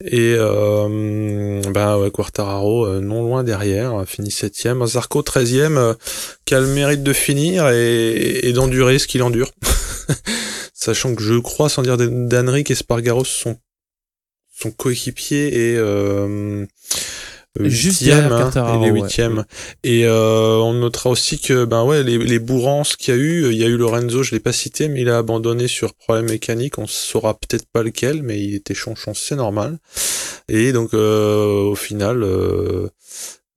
[0.04, 4.86] Et euh, bah Quartararo euh, non loin derrière, fini septième.
[4.86, 5.96] Zarco 13e,
[6.44, 9.52] qui a le mérite de finir et, d'endurer ce qu'il endure.
[10.74, 13.56] Sachant que je crois, sans dire d'Henrik et Spargaros, son,
[14.52, 15.78] son coéquipier et
[17.64, 19.44] Juste derrière hein, et les huitièmes.
[19.84, 23.50] Et euh, on notera aussi que ben ouais les, les bourrances qu'il y a eu,
[23.50, 26.26] il y a eu Lorenzo, je l'ai pas cité, mais il a abandonné sur problème
[26.26, 26.78] mécanique.
[26.78, 29.78] On saura peut-être pas lequel, mais il était chanchon, c'est normal.
[30.48, 32.88] Et donc euh, au final, euh,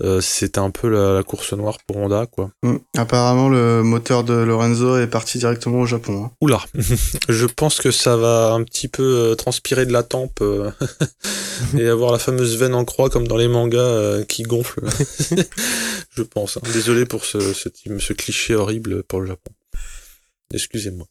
[0.02, 2.52] euh, c'était un peu la, course noire pour Honda, quoi.
[2.64, 2.78] Mm.
[2.98, 6.26] Apparemment, le moteur de Lorenzo est parti directement au Japon.
[6.26, 6.32] Hein.
[6.42, 6.62] Oula,
[7.30, 10.72] je pense que ça va un petit peu euh, transpirer de la tempe euh,
[11.78, 14.82] et avoir la fameuse veine en croix comme dans les mangas qui gonfle.
[16.12, 16.58] je pense.
[16.58, 16.62] Hein.
[16.72, 19.52] Désolé pour ce, ce cliché horrible pour le Japon.
[20.54, 21.06] Excusez-moi.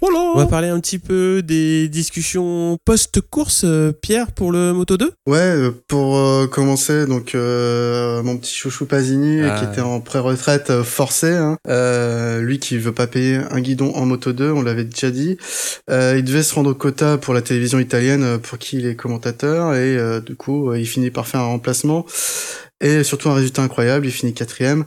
[0.00, 5.12] On va parler un petit peu des discussions post-course, euh, Pierre, pour le Moto 2
[5.26, 9.70] Ouais, euh, pour euh, commencer, donc mon petit chouchou Pasini, qui ah.
[9.70, 11.56] était en pré-retraite forcée, hein.
[12.40, 15.38] lui qui veut pas payer un guidon en Moto 2, on l'avait déjà dit.
[15.88, 19.74] il devait se rendre au quota pour la télévision italienne, pour qui il est commentateur,
[19.74, 22.06] et du coup, il finit par faire un remplacement
[22.80, 24.84] et surtout un résultat incroyable, il finit quatrième.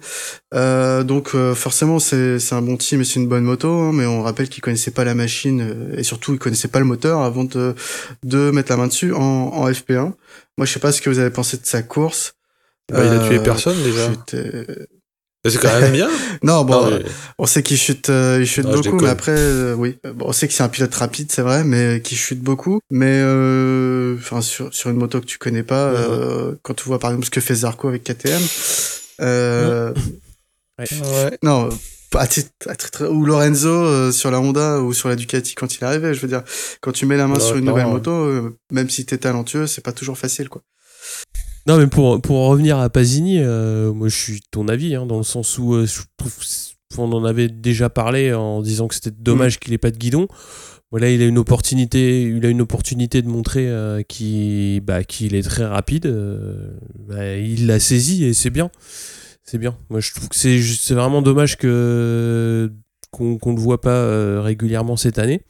[0.53, 3.91] Euh, donc euh, forcément c'est c'est un bon team et c'est une bonne moto, hein,
[3.93, 6.85] mais on rappelle qu'il connaissait pas la machine euh, et surtout il connaissait pas le
[6.85, 7.75] moteur avant de
[8.23, 10.13] de mettre la main dessus en, en FP1.
[10.57, 12.35] Moi je sais pas ce que vous avez pensé de sa course.
[12.89, 14.11] Bah, il a tué personne déjà.
[15.49, 16.07] C'est quand même bien.
[16.43, 16.99] non, bon,
[17.39, 20.47] on sait qu'il chute, euh, il chute beaucoup, mais après, euh, oui, bon, on sait
[20.47, 22.79] que c'est un pilote rapide, c'est vrai, mais qui chute beaucoup.
[22.91, 26.99] Mais euh, enfin, sur, sur une moto que tu connais pas, euh, quand tu vois
[26.99, 28.41] par exemple ce que fait Zarco avec KTM,
[29.21, 29.93] euh,
[30.77, 31.37] ouais.
[31.41, 31.69] non,
[32.13, 36.13] à titre, ou Lorenzo sur la Honda ou sur la Ducati quand il arrivait.
[36.13, 36.43] Je veux dire,
[36.81, 39.93] quand tu mets la main sur une nouvelle moto, même si t'es talentueux, c'est pas
[39.93, 40.61] toujours facile, quoi.
[41.67, 45.05] Non, mais pour, pour en revenir à Pasini, euh, moi je suis ton avis, hein,
[45.05, 46.33] dans le sens où euh, je trouve
[46.97, 49.59] on en avait déjà parlé en disant que c'était dommage mm.
[49.59, 50.27] qu'il ait pas de guidon.
[50.89, 55.43] Voilà, il a une opportunité, il a une opportunité de montrer euh, qu'il bah, est
[55.43, 56.13] très rapide.
[57.07, 58.69] Bah, il l'a saisi et c'est bien.
[59.43, 59.77] C'est bien.
[59.89, 62.71] Moi, je trouve que c'est vraiment dommage que
[63.11, 65.43] qu'on ne le voit pas régulièrement cette année.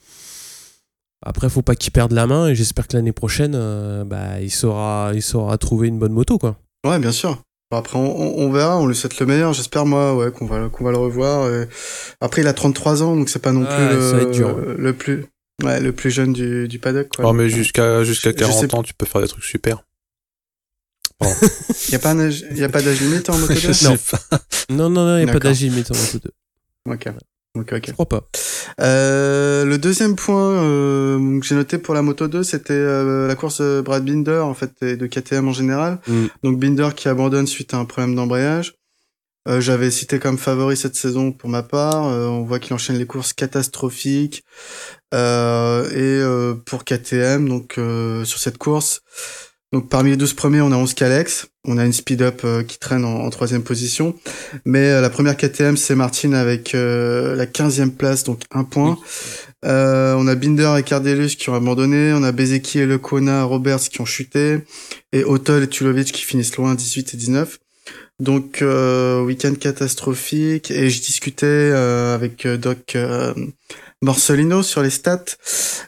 [1.24, 4.52] Après, faut pas qu'il perde la main et j'espère que l'année prochaine, euh, bah, il,
[4.52, 6.58] saura, il saura trouver une bonne moto, quoi.
[6.86, 7.42] Ouais, bien sûr.
[7.74, 9.54] Après, on, verra, on lui souhaite le meilleur.
[9.54, 11.50] J'espère, moi, ouais, qu'on va, qu'on va le revoir.
[12.20, 15.26] Après, il a 33 ans, donc c'est pas non plus le, plus,
[15.64, 17.30] ouais, le plus jeune du, du paddock, quoi.
[17.30, 19.84] Oh, mais jusqu'à, jusqu'à 40 ans, tu peux faire des trucs super.
[21.88, 23.98] Il n'y a pas d'âge limite en Moto 2 non.
[24.70, 24.90] non.
[24.90, 26.32] non, non, il n'y a pas d'âge limite en Moto 2.
[26.94, 27.06] Ok.
[27.58, 27.84] Ok, ok.
[27.88, 28.30] Je crois pas.
[28.80, 33.36] Euh, le deuxième point euh, que j'ai noté pour la Moto 2, c'était euh, la
[33.36, 36.00] course de Brad Binder, en fait, et de KTM en général.
[36.08, 36.26] Mm.
[36.44, 38.76] Donc Binder qui abandonne suite à un problème d'embrayage.
[39.48, 42.06] Euh, J'avais cité comme favori cette saison pour ma part.
[42.06, 44.46] Euh, on voit qu'il enchaîne les courses catastrophiques.
[45.14, 46.22] et
[46.66, 47.74] pour KTM, donc
[48.24, 49.02] sur cette course,
[49.72, 51.48] donc parmi les 12 premiers, on a 11 Calex.
[51.66, 54.16] On a une speed-up euh, qui traîne en, troisième position.
[54.66, 58.98] Mais euh, la première KTM, c'est Martin avec euh, la 15e place, donc un point.
[59.64, 62.12] on a Binder et Cardelus qui ont abandonné.
[62.14, 64.60] On a Bezeki et Lecona, Roberts qui ont chuté.
[65.14, 67.60] Et Otol et Tulovic qui finissent loin, 18 et 19.
[68.20, 68.64] Donc
[69.26, 70.70] week-end catastrophique.
[70.70, 72.98] Et je discutais avec Doc
[74.02, 75.24] Morcelino sur les stats.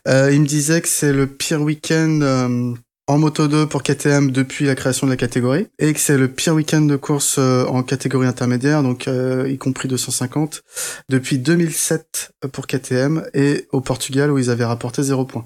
[0.08, 2.76] il me disait que c'est le pire week-end
[3.08, 6.30] en Moto 2 pour KTM depuis la création de la catégorie et que c'est le
[6.30, 10.64] pire week-end de course euh, en catégorie intermédiaire, donc euh, y compris 250,
[11.10, 15.44] depuis 2007 pour KTM et au Portugal où ils avaient rapporté 0 points.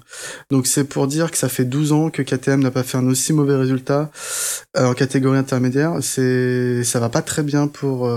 [0.50, 3.06] Donc c'est pour dire que ça fait 12 ans que KTM n'a pas fait un
[3.08, 4.10] aussi mauvais résultat
[4.76, 5.94] euh, en catégorie intermédiaire.
[6.00, 8.08] C'est ça va pas très bien pour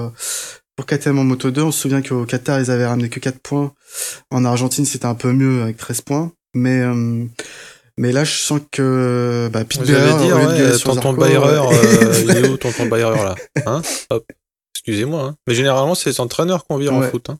[0.86, 1.62] KTM en Moto 2.
[1.62, 3.74] On se souvient qu'au Qatar ils avaient ramené que 4 points.
[4.30, 6.84] En Argentine c'était un peu mieux avec 13 points, mais
[8.02, 12.50] mais là, je sens que bah, Pete Bearer, dire, ouais, tonton Bayer, euh, il est
[12.50, 13.36] où tonton Bayer là?
[13.68, 13.82] Hein?
[14.10, 14.26] Hop.
[14.76, 15.22] Excusez-moi.
[15.24, 15.36] Hein.
[15.48, 17.10] Mais généralement, c'est les entraîneurs qu'on vire en Ouais.
[17.12, 17.30] foot.
[17.30, 17.38] Hein.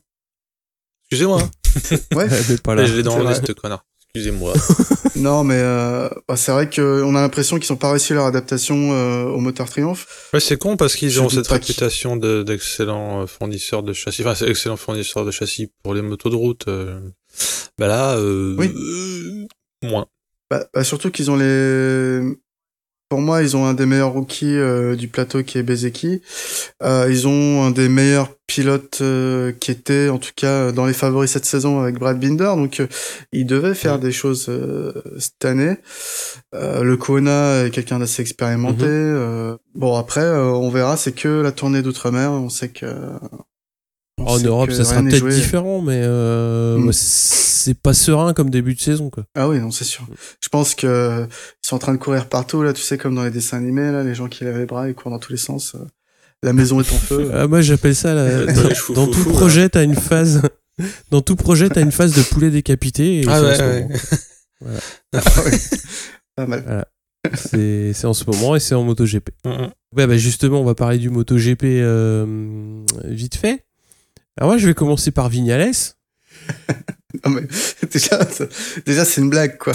[1.10, 1.42] Excusez-moi.
[1.42, 1.50] hein.
[2.14, 2.26] Ouais.
[2.48, 2.84] Mais pas là.
[2.84, 3.32] je l'ai dans vrai.
[3.34, 3.84] liste, connard.
[4.14, 4.52] Excusez-moi.
[5.16, 8.92] non, mais euh, bah, c'est vrai qu'on a l'impression qu'ils sont pas réussi leur adaptation
[8.92, 10.28] euh, au moteur Triumph.
[10.32, 14.20] Ouais, c'est con parce qu'ils ont cette réputation de- d'excellents euh, fournisseurs de châssis.
[14.22, 16.68] Enfin, c'est excellents fournisseurs de châssis pour les motos de route.
[16.68, 17.00] euh.
[17.78, 18.70] Bah là, euh, Oui.
[18.76, 19.46] euh,
[19.88, 20.06] moins.
[20.52, 22.20] Bah, bah, surtout qu'ils ont les.
[23.08, 26.20] Pour moi, ils ont un des meilleurs rookies euh, du plateau qui est Bezeki.
[26.82, 30.92] Euh, ils ont un des meilleurs pilotes euh, qui était, en tout cas, dans les
[30.92, 32.52] favoris cette saison avec Brad Binder.
[32.56, 32.86] Donc, euh,
[33.32, 34.00] ils devaient faire Ouais.
[34.00, 35.76] des choses euh, cette année.
[36.54, 38.84] Euh, le Kona est quelqu'un d'assez expérimenté.
[38.84, 38.88] Mhm.
[38.90, 40.98] euh, bon, après, euh, on verra.
[40.98, 42.30] C'est que la tournée d'outre-mer.
[42.32, 42.86] On sait que.
[44.26, 46.90] En Europe, que ça sera peut-être différent, mais euh, Mm.
[46.92, 49.24] c'est pas serein comme début de saison, quoi.
[49.36, 50.06] Ah oui, non, c'est sûr.
[50.42, 53.24] Je pense que ils sont en train de courir partout, là, tu sais, comme dans
[53.24, 55.38] les dessins animés, là, les gens qui lèvent les bras, ils courent dans tous les
[55.38, 55.74] sens.
[55.74, 55.78] euh,
[56.42, 57.30] La maison est en feu.
[57.34, 58.46] Ah, moi, j'appelle ça la-
[58.94, 60.42] Dans tout projet, t'as une phase.
[61.10, 63.20] Dans tout projet, t'as une phase de poulet décapité.
[63.20, 63.88] Et Ah c'est en ouais.
[66.36, 66.84] Pas mal.
[67.36, 69.28] C'est c'est en ce moment et c'est en MotoGP.
[69.44, 69.70] Mm, mm.
[69.96, 73.64] Ouais, bah justement, on va parler du MotoGP euh, vite fait.
[74.38, 75.72] Alors moi, je vais commencer par Vignales.
[77.26, 77.42] Non, mais
[77.92, 78.46] déjà, ça-
[78.86, 79.74] déjà c'est une blague, quoi.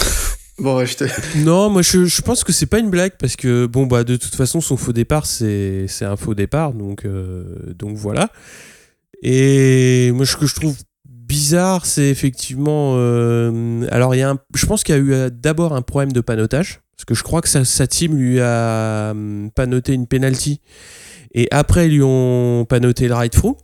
[0.58, 1.04] Bon, je te.
[1.46, 4.16] Non, moi je, je pense que c'est pas une blague parce que bon bah de
[4.16, 7.46] toute façon son faux départ c'est c'est un faux départ donc euh,
[7.78, 8.32] donc voilà.
[9.22, 10.76] Et moi ce que je trouve
[11.08, 15.14] bizarre c'est effectivement euh, alors il y a un, je pense qu'il y a eu
[15.14, 18.40] euh, d'abord un problème de panotage parce que je crois que sa, sa team lui
[18.42, 20.60] a hum, panoté une penalty
[21.36, 23.58] et après ils lui ont panoté le ride through.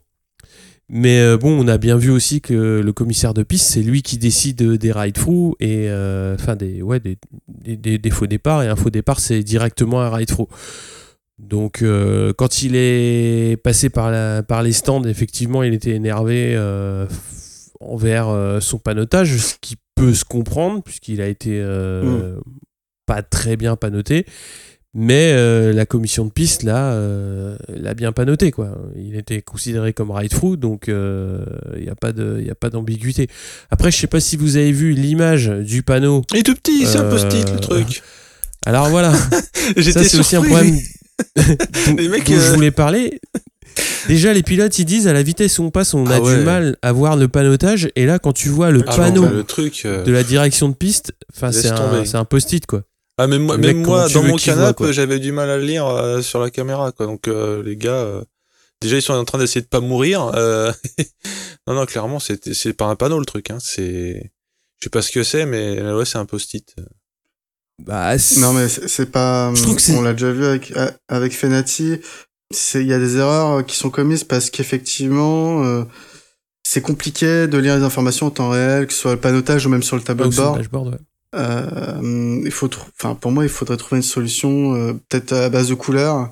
[0.95, 4.03] Mais euh, bon, on a bien vu aussi que le commissaire de piste, c'est lui
[4.03, 8.27] qui décide des ride through et euh, enfin des ouais des, des, des- des faux
[8.27, 10.47] départs et un faux départ c'est directement un ride through.
[11.39, 16.53] Donc euh, quand il est passé par la par les stands, effectivement, il était énervé
[16.55, 17.07] euh,
[17.79, 22.35] envers euh, son panotage, ce qui peut se comprendre puisqu'il a été euh,
[23.07, 24.27] pas très bien panoté.
[24.95, 28.77] Mais euh, la commission de piste, là, euh, l'a bien pas noté, quoi.
[28.95, 32.69] Il était considéré comme ride through, donc il n'y a pas de- y a pas
[32.69, 33.27] d'ambiguïté.
[33.71, 36.21] Après, je sais pas si vous avez vu l'image du panneau.
[36.31, 38.03] Il est tout petit, c'est un Euh, post-it le truc.
[38.67, 39.11] Alors voilà,
[39.81, 40.77] ça c'est aussi un problème
[41.97, 43.19] Les mecs, dont je euh, voulais parler.
[44.07, 46.37] Déjà, les pilotes, ils disent à la vitesse où on passe, on a Ah ouais.
[46.37, 47.89] du mal à voir le panotage.
[47.95, 49.81] Et là, quand tu vois le Ah, panneau le truc.
[49.85, 51.13] euh, de la direction de piste,
[51.51, 52.83] c'est un, un post-it, quoi.
[53.17, 56.21] Ah même moi, même moi dans mon canapé, j'avais du mal à le lire euh,
[56.21, 57.05] sur la caméra quoi.
[57.05, 58.23] Donc euh, les gars, euh,
[58.81, 60.31] déjà ils sont en train d'essayer de pas mourir.
[60.35, 60.71] euh,
[61.67, 63.51] non non clairement c'est c'est pas un panneau le truc.
[63.51, 63.57] Hein.
[63.61, 64.31] C'est
[64.79, 66.75] je sais pas ce que c'est mais euh, ouais c'est un post-it.
[67.79, 69.51] Bah, Non, mais c'est pas.
[69.55, 70.73] Je trouve que c'est- on l'a déjà vu avec,
[71.07, 71.97] avec Fenati.
[72.51, 75.83] C'est- Il y a des erreurs qui sont commises parce qu'effectivement, euh,
[76.63, 79.69] c'est compliqué de lire les informations en temps réel, que ce soit le panotage ou
[79.69, 80.91] même sur le tableau Ou de sur le bord.
[81.33, 82.69] Euh, il faut,
[82.99, 86.31] enfin, pour moi, il faudrait trouver une solution, euh, peut-être à base de couleurs.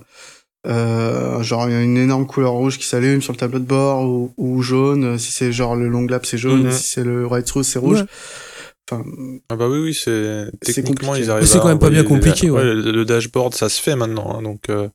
[0.67, 4.61] Euh, genre une énorme couleur rouge qui s'allume sur le tableau de bord ou, ou
[4.61, 5.17] jaune.
[5.17, 6.71] Si c'est genre le long lap, c'est jaune.
[6.71, 8.01] Si c'est le right through, c'est rouge.
[8.01, 8.07] Ouais.
[8.91, 9.03] Enfin,
[9.49, 11.25] Ah bah oui oui c'est C'est techniquement compliqué.
[11.27, 11.47] ils arrivent.
[11.47, 12.63] C'est quand même pas bien les- compliqué, ouais.
[12.63, 14.87] le, le dashboard ça se fait maintenant hein, donc euh,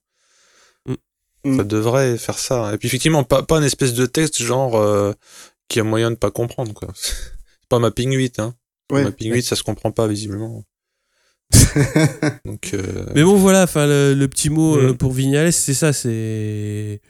[1.45, 1.57] Mm.
[1.59, 2.75] ça devrait faire ça.
[2.75, 5.12] Et puis effectivement pas pas une espèce de texte genre euh,
[5.69, 6.88] qui a moyen de pas comprendre quoi.
[6.95, 8.55] C'est pas mapping 8 hein.
[8.92, 9.05] Ouais.
[9.05, 10.64] Mapping 8 ça se comprend pas visiblement.
[12.44, 14.96] Donc, euh, Mais bon, voilà, enfin, le, le petit mot euh, Mm.
[14.96, 17.01] pour Vignales, c'est ça, c'est.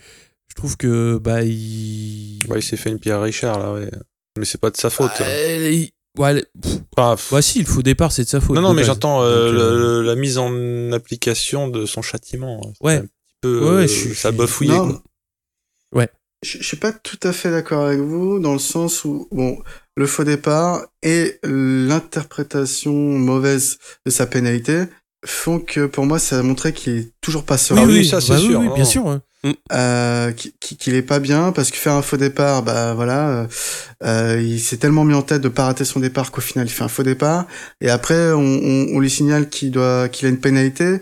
[0.48, 2.40] Je trouve que, bah, il.
[2.48, 3.90] bah, il s'est fait une pierre Richard, là, ouais.
[4.38, 5.10] Mais c'est pas de sa faute.
[5.18, 5.70] Bah, hein.
[5.70, 8.56] il- Ouais, pff, bah, si, le faux départ, c'est de sa faute.
[8.56, 12.60] non, non, mais j'entends euh, euh, la mise en application de son châtiment.
[12.80, 12.94] C'est Ouais.
[12.94, 13.10] Un petit
[13.42, 14.72] peu, Ouais, ouais, euh, je suis- ça bafouillé,
[16.42, 19.58] je suis pas tout à fait d'accord avec vous dans le sens où bon
[19.96, 24.85] le faux départ et l'interprétation mauvaise de sa pénalité
[25.24, 27.92] font que pour moi ça a montré qu'il est toujours pas Oui, serein, Ah oui,
[28.00, 29.09] oui, ça, c'est bah oui, sûr, oui, bien sûr.
[29.09, 29.22] hein.
[29.72, 33.46] euh, qu'il qu'il est pas bien parce que faire un faux départ bah voilà euh,
[34.04, 36.70] euh, il s'est tellement mis en tête de pas rater son départ qu'au final il
[36.70, 37.46] fait un faux départ
[37.80, 40.98] et après on, on, on lui signale qu'il doit qu'il a une pénalité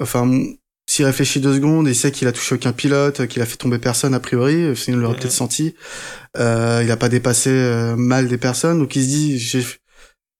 [0.00, 0.26] enfin
[0.92, 3.78] s'il réfléchit deux secondes, il sait qu'il a touché aucun pilote, qu'il a fait tomber
[3.78, 5.74] personne a priori, sinon il l'aurait peut-être senti.
[6.38, 9.64] Euh, il a pas dépassé euh, mal des personnes, donc il se dit j'ai-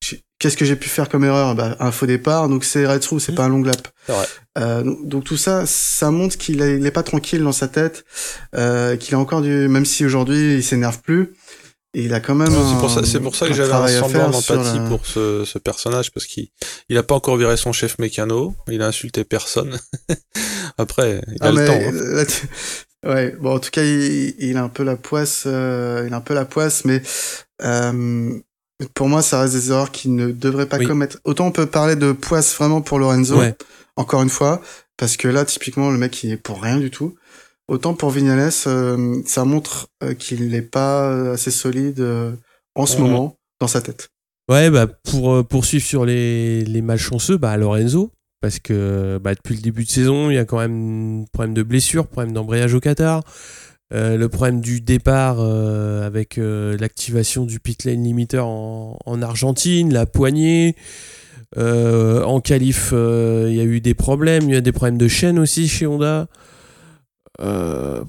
[0.02, 1.54] j'ai- qu'est-ce que j'ai pu faire comme erreur?
[1.54, 3.36] Bah, Un faux départ, donc c'est through, c'est Mhm.
[3.36, 3.88] pas un long lap.
[4.58, 7.68] Euh, donc, donc tout ça, ça montre qu'il est, il est pas tranquille dans sa
[7.68, 8.04] tête,
[8.54, 11.32] euh, qu'il a encore du, même si aujourd'hui il s'énerve plus,
[11.94, 12.48] il a quand même.
[12.48, 15.58] C'est pour ça, c'est pour ça que j'avais un semblant d'empathie la- pour ce, ce
[15.58, 16.48] personnage parce qu'il
[16.88, 19.78] il a pas encore viré son chef mécano, il a insulté personne.
[20.78, 21.72] Après, il a Ah, le temps.
[21.74, 21.90] hein.
[22.16, 22.46] là, tu-
[23.04, 26.18] Ouais, bon, en tout cas, il, il a un peu la poisse, euh, il a
[26.18, 27.02] un peu la poisse, mais
[27.64, 28.38] euh,
[28.94, 30.86] pour moi, ça reste des erreurs qu'il ne devrait pas Oui.
[30.86, 31.18] commettre.
[31.24, 33.56] Autant on peut parler de poisse vraiment pour Lorenzo, Ouais.
[33.96, 34.62] encore une fois,
[34.96, 37.16] parce que là, typiquement, le mec, il est pour rien du tout.
[37.72, 42.06] Autant pour Vignales, euh, ça montre euh, qu'il n'est pas euh, assez solide
[42.74, 44.10] en ce moment dans sa tête.
[44.50, 49.62] Ouais, bah, pour poursuivre sur les, les malchanceux, bah, Lorenzo, parce que bah, depuis le
[49.62, 53.22] début de saison, il y a quand même problème de blessure, problème d'embrayage au Qatar,
[53.94, 59.22] euh, le problème du départ euh, avec euh, l'activation du pit lane limiter en, en
[59.22, 60.76] Argentine, la poignée.
[61.56, 65.38] En qualif, il y a eu des problèmes, il y a des problèmes de chaîne
[65.38, 66.28] aussi chez Honda.
[67.42, 68.02] Euh,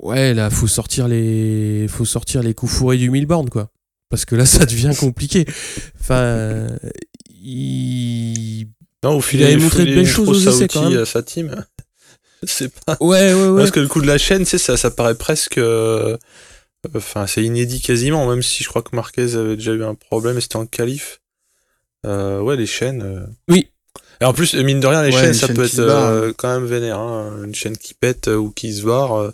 [0.00, 3.70] ouais, là, faut sortir les, faut sortir les coups fourrés du Milborn, quoi
[4.10, 5.44] parce que là ça devient compliqué.
[6.00, 6.68] Enfin,
[7.28, 8.68] il...
[9.02, 11.00] Non, au filet, avait montré de belles choses aux essais, quand même.
[11.00, 11.64] à sa team.
[12.44, 12.96] C'est pas.
[13.00, 13.58] Ouais, ouais, ouais.
[13.58, 15.58] Parce que le coup de la chaîne, sais, ça, ça paraît presque.
[15.58, 16.16] euh,
[16.94, 20.36] Enfin, c'est inédit quasiment, même si je crois que Marquez avait déjà eu un problème
[20.36, 21.20] et c'était en qualif.
[22.04, 23.02] Euh, ouais, les chaînes.
[23.02, 23.26] euh.
[23.48, 23.68] Oui.
[24.24, 26.48] Et en plus, mine de rien, les Ouais, chaînes, ça chaîne peut être euh, quand
[26.48, 26.98] même vénère.
[26.98, 27.30] Hein.
[27.44, 29.30] Une chaîne qui pète ou qui se barre, euh,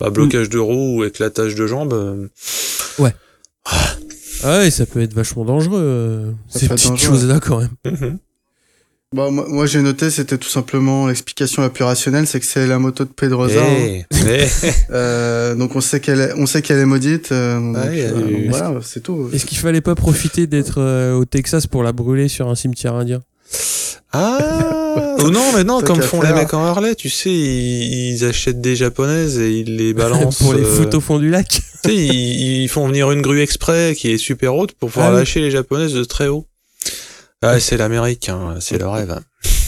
[0.00, 1.92] bah, blocage de roue ou éclatage de jambes.
[1.92, 2.28] euh.
[4.44, 7.70] Ah ouais, ça peut être vachement dangereux, euh, ces petites choses-là quand même.
[7.84, 8.18] Mhm.
[9.14, 12.66] Bon, moi, moi, j'ai noté, c'était tout simplement l'explication la plus rationnelle, c'est que c'est
[12.66, 13.62] la moto de Pedrosa.
[13.62, 13.76] hein.
[13.86, 14.04] Eh.
[14.90, 17.30] Euh, donc on sait qu'elle est, on sait qu'elle est maudite.
[17.32, 19.28] euh, donc, Ouais, il y a euh, du- donc voilà, c'est tout.
[19.32, 22.94] Est-ce qu'il fallait pas profiter d'être euh, au Texas pour la brûler sur un cimetière
[22.94, 23.20] indien?
[24.12, 24.38] Ah
[25.22, 26.34] Ou non, mais non, comme font faire.
[26.34, 30.38] les mecs en Harley, tu sais, ils, ils achètent des japonaises et ils les balancent.
[30.42, 31.48] pour les euh, foutre au fond du lac
[31.84, 35.08] Tu sais, ils, ils font venir une grue exprès qui est super haute pour pouvoir
[35.10, 35.18] Ah oui.
[35.20, 36.46] lâcher les japonaises de très haut.
[37.40, 39.18] Ah, c'est l'Amérique, hein, c'est le rêve.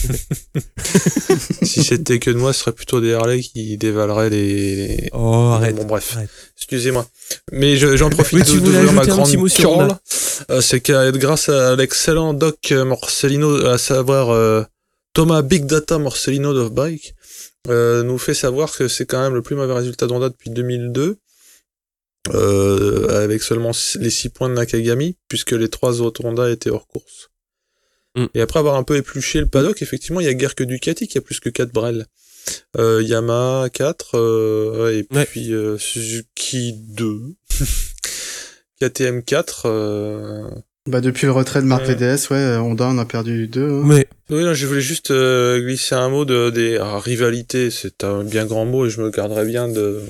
[1.63, 5.09] si c'était que de moi, ce serait plutôt des Harley qui dévaleraient les.
[5.13, 5.75] Oh, arrête.
[5.75, 6.13] Bon, bref.
[6.15, 6.29] arrête.
[6.57, 7.07] Excusez-moi.
[7.51, 9.83] Mais je- j'en profite Oui, de d'ouvrir ma grande petit mot sur curl.
[9.83, 10.01] Honda.
[10.49, 14.63] Euh, c'est que grâce à l'excellent doc Morcellino, à savoir euh,
[15.13, 17.15] Thomas Big Data Morcellino de Bike,
[17.67, 21.17] euh, nous fait savoir que c'est quand même le plus mauvais résultat d'Honda depuis 2002.
[22.33, 26.87] Euh, avec seulement les 6 points de Nakagami, puisque les trois autres Honda étaient hors
[26.87, 27.29] course.
[28.15, 28.25] Mm.
[28.33, 31.07] Et après avoir un peu épluché le paddock, effectivement, il y a guère que Ducati
[31.07, 32.05] qui a plus que 4 Brel.
[32.77, 35.25] Euh, Yamaha 4, euh, ouais, et Ouais.
[35.25, 37.19] puis euh, Suzuki 2,
[38.81, 39.63] KTM 4.
[39.65, 40.49] Euh...
[40.87, 41.95] Bah depuis le retrait de Marc Ouais.
[41.95, 43.67] VDS, ouais, euh, Honda on a perdu deux.
[43.67, 43.81] hein.
[43.83, 47.71] Mais Oui, non, je voulais juste euh, glisser un mot de des ah, rivalités.
[47.71, 50.01] C'est un bien grand mot et je me garderai bien de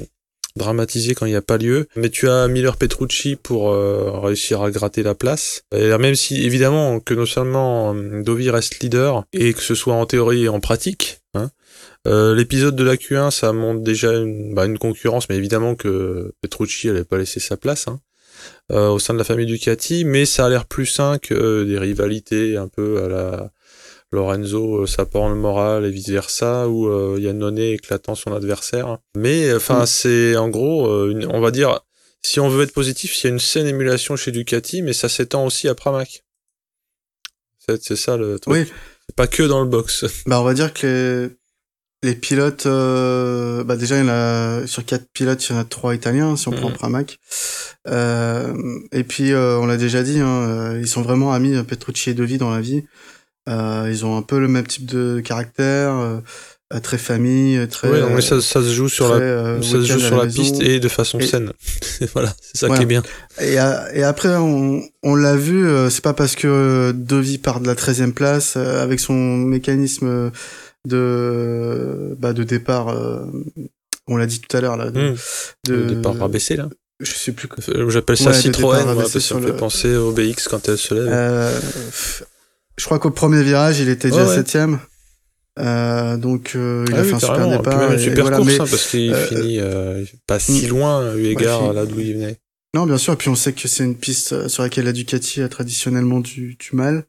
[0.55, 1.87] dramatiser quand il n'y a pas lieu.
[1.95, 5.63] Mais tu as Miller Petrucci pour euh, réussir à gratter la place.
[5.75, 9.95] Et même si évidemment que non seulement euh, Dovi reste leader et que ce soit
[9.95, 11.19] en théorie et en pratique.
[11.33, 11.49] Hein,
[12.07, 16.31] euh, L'épisode de la Q1, ça montre déjà une, bah, une concurrence, mais évidemment que
[16.41, 17.87] Petrucci n'allait pas laisser sa place.
[17.87, 17.99] Hein
[18.71, 21.65] euh, au sein de la famille Ducati, mais ça a l'air plus sain que euh,
[21.65, 23.51] des rivalités un peu à la
[24.11, 28.99] Lorenzo euh, sapant le moral et vice versa, ou euh, Yannone éclatant son adversaire.
[29.15, 29.85] Mais enfin, Mm.
[29.87, 31.79] c'est en gros, euh, une- on va dire,
[32.21, 35.09] si on veut être positif, il y a une saine émulation chez Ducati, mais ça
[35.09, 36.23] s'étend aussi à Pramac.
[37.81, 38.53] C'est ça le truc.
[38.53, 38.65] Oui,
[39.07, 40.05] C'est pas que dans le box.
[40.27, 41.31] bah on va dire que
[42.03, 45.55] les, les pilotes, euh, bah déjà il y en a sur quatre pilotes, il y
[45.55, 46.75] en a trois italiens si on prend Mhm.
[46.75, 47.17] Pramac.
[47.87, 48.53] Euh,
[48.91, 50.27] et puis euh, on l'a déjà dit, hein,
[50.73, 52.83] euh, ils sont vraiment amis Petrucci et Dovi dans la vie.
[53.47, 56.17] Euh, ils ont un peu le même type de caractère, euh,
[56.73, 57.89] euh, très famille, très.
[57.89, 60.25] Ouais, non, mais ça, ça se joue sur la, euh, ça se joue sur la
[60.25, 61.51] piste et de façon Et- saine.
[62.13, 62.79] voilà, c'est ça Voilà.
[62.79, 63.03] qui est bien.
[63.39, 67.38] Et, a- et après, on, on l'a vu, euh, c'est pas parce que euh, Dovi
[67.38, 70.31] part de la 13e place euh, avec son mécanisme
[70.86, 73.25] de, bah, de départ, euh,
[74.08, 75.15] on l'a dit tout à l'heure, là, de, Hmm.
[75.67, 76.67] de- Le départ rabaissé là.
[76.99, 79.47] je sais plus que, Euh, J'appelle ça Ouais, Citroën, moi, parce que ça me fait
[79.47, 81.08] le- penser au BX quand elle se lève.
[81.10, 81.60] euh,
[82.77, 84.43] je crois qu'au premier virage, il était déjà Ouais, ouais.
[84.43, 84.77] 7e.
[85.57, 87.77] Euh, donc, euh, il Ah a oui, fait un super départ.
[87.79, 90.67] même une et super voilà, course, mais- hein, parce qu'il euh, finit euh, pas si
[90.67, 92.37] loin, eu égard Ouais, à là d'où il venait.
[92.76, 93.13] Non, bien sûr.
[93.13, 96.19] Et puis on sait que c'est une piste euh, sur laquelle la Ducati a traditionnellement
[96.19, 97.06] du, du mal.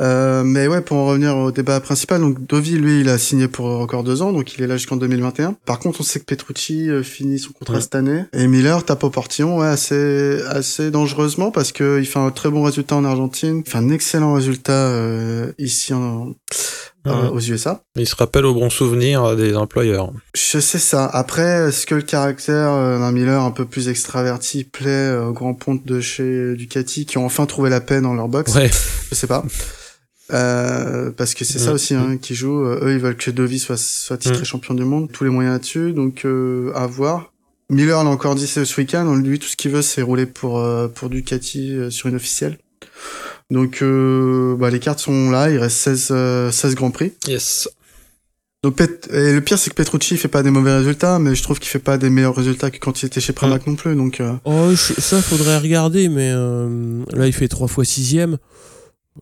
[0.00, 3.46] Euh, mais ouais, pour en revenir au débat principal, donc Dovi, lui, il a signé
[3.46, 5.56] pour encore deux ans, donc il est là jusqu'en 2021.
[5.66, 7.80] Par contre, on sait que Petrucci euh, finit son contrat Ouais.
[7.82, 8.22] cette année.
[8.32, 12.48] Et Miller tape au portillon, ouais, assez, assez dangereusement parce que il fait un très
[12.48, 16.34] bon résultat en Argentine, il fait un excellent résultat euh, ici en,
[17.06, 17.28] euh, Mhm.
[17.32, 17.82] aux USA.
[17.96, 20.10] Il se rappelle au bon souvenir des employeurs.
[20.34, 21.04] Je sais ça.
[21.06, 25.32] Après, est-ce que le caractère euh, d'un Miller un peu plus extraverti plaît euh, aux
[25.32, 28.54] grands pontes de chez Ducati qui ont enfin trouvé la paix dans leur box?
[28.54, 28.70] Ouais.
[29.10, 29.44] Je sais pas.
[30.32, 32.64] Euh, parce que c'est ça aussi hein, qui joue.
[32.64, 34.44] Euh, eux, ils veulent que Dovi soit, soit titré Mm.
[34.44, 35.10] champion du monde.
[35.12, 35.92] Tous les moyens là-dessus.
[35.92, 37.30] Donc, euh, à voir.
[37.70, 39.14] Miller l'a encore dit ce ce week-end.
[39.16, 42.58] Lui, tout ce qu'il veut, c'est rouler pour, euh, pour Ducati euh, sur une officielle.
[43.50, 45.50] Donc, euh, bah, les cartes sont là.
[45.50, 47.12] Il reste 16, euh, 16 Grands Prix.
[47.28, 47.68] Yes.
[48.62, 51.34] Donc, Pet- et le pire, c'est que Petrucci il fait pas des mauvais résultats, mais
[51.34, 53.76] je trouve qu'il fait pas des meilleurs résultats que quand il était chez Pramac non
[53.76, 53.94] plus.
[53.94, 58.38] Donc, euh, Oh, je- ça, faudrait regarder, mais euh, là, il fait trois fois sixième.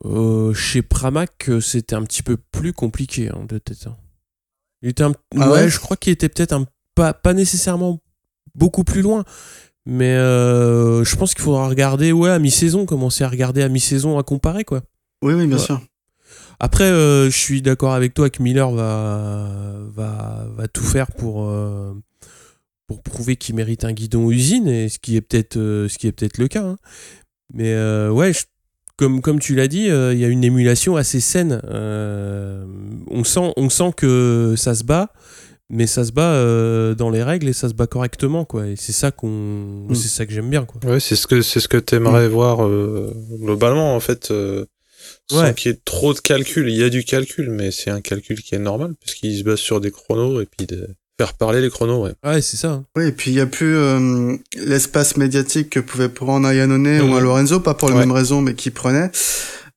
[0.04, 3.86] Euh, chez Pramac, c'était un petit peu plus compliqué, hein, de tête.
[3.88, 3.96] hein.
[4.82, 5.12] Il était un...
[5.38, 5.68] Ah ouais, ouais?
[5.68, 6.66] je crois qu'il était peut-être un...
[6.94, 8.00] pas, pas nécessairement
[8.54, 9.24] beaucoup plus loin,
[9.86, 14.18] mais euh, je pense qu'il faudra regarder, ouais, à mi-saison, commencer à regarder à mi-saison,
[14.18, 14.82] à comparer, quoi.
[15.22, 15.62] oui, oui, bien Ouais.
[15.62, 15.80] sûr.
[16.60, 19.50] Après, euh, je suis d'accord avec toi que Miller va,
[19.94, 21.92] va, va tout faire pour, euh,
[22.86, 26.62] pour prouver qu'il mérite un guidon usine, et ce qui est peut-être peut-être le cas.
[26.64, 26.76] hein.
[27.52, 27.74] Mais
[28.08, 28.44] ouais, je-
[28.96, 31.60] comme, comme tu l'as dit, il y a une émulation assez saine.
[33.10, 35.12] On, sent, on sent que ça se bat,
[35.72, 38.44] mais ça se bat euh, dans les règles et ça se bat correctement.
[38.44, 38.68] Quoi.
[38.68, 39.94] Et c'est ça, qu'on, Mm.
[39.94, 40.64] c'est ça que j'aime bien.
[40.64, 40.80] Quoi.
[40.88, 44.30] Ouais, c'est ce que c'est ce que t'aimerais voir euh, globalement en fait.
[44.30, 44.66] Euh,
[45.30, 45.54] sans Ouais.
[45.54, 46.68] qu'il y ait trop de calcul.
[46.68, 49.42] Il y a du calcul, mais c'est un calcul qui est normal parce qu'il se
[49.42, 50.86] base sur des chronos et puis de
[51.18, 52.04] faire parler les chronos.
[52.04, 52.12] Ouais.
[52.24, 52.70] Ouais, c'est ça.
[52.72, 52.84] hein.
[52.96, 57.00] Oui, et puis il y a plus euh, l'espace médiatique que pouvait prendre un Iannone
[57.00, 57.12] ou Mhm.
[57.14, 58.00] un Lorenzo, pas pour les Ouais.
[58.00, 59.10] mêmes raisons, mais qui prenait,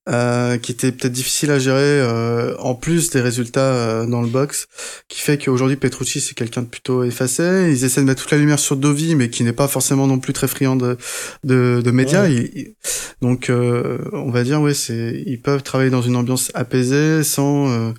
[0.08, 4.28] euh, qui était peut-être difficile à gérer, euh, en plus des résultats euh, dans le
[4.28, 4.68] box,
[5.08, 7.70] qui fait qu'aujourd'hui Petrucci c'est quelqu'un de plutôt effacé.
[7.72, 10.20] Ils essaient de mettre toute la lumière sur Dovi, mais qui n'est pas forcément non
[10.20, 10.98] plus très friand de
[11.44, 12.24] de, de médias.
[12.24, 12.34] Ouais.
[12.34, 12.76] Il- il-
[13.22, 17.70] donc euh, on va dire, ouais, c'est ils peuvent travailler dans une ambiance apaisée, sans
[17.70, 17.92] euh,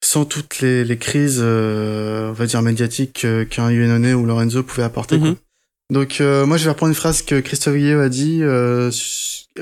[0.00, 4.84] sans toutes les, les crises, euh, on va dire médiatiques qu'un Iannone ou Lorenzo pouvait
[4.84, 5.18] apporter.
[5.18, 5.28] quoi.
[5.30, 5.36] Mhm.
[5.90, 8.90] Donc euh, moi je vais reprendre une phrase que Christophe Guilleux a dit euh,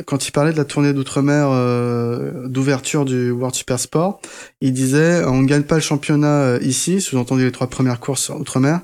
[0.05, 4.21] quand il parlait de la tournée d'outre-mer euh, d'ouverture du World Super Sport.
[4.61, 8.31] Il disait on ne gagne pas le championnat euh, ici, sous-entendu les trois premières courses
[8.31, 8.81] outre-mer,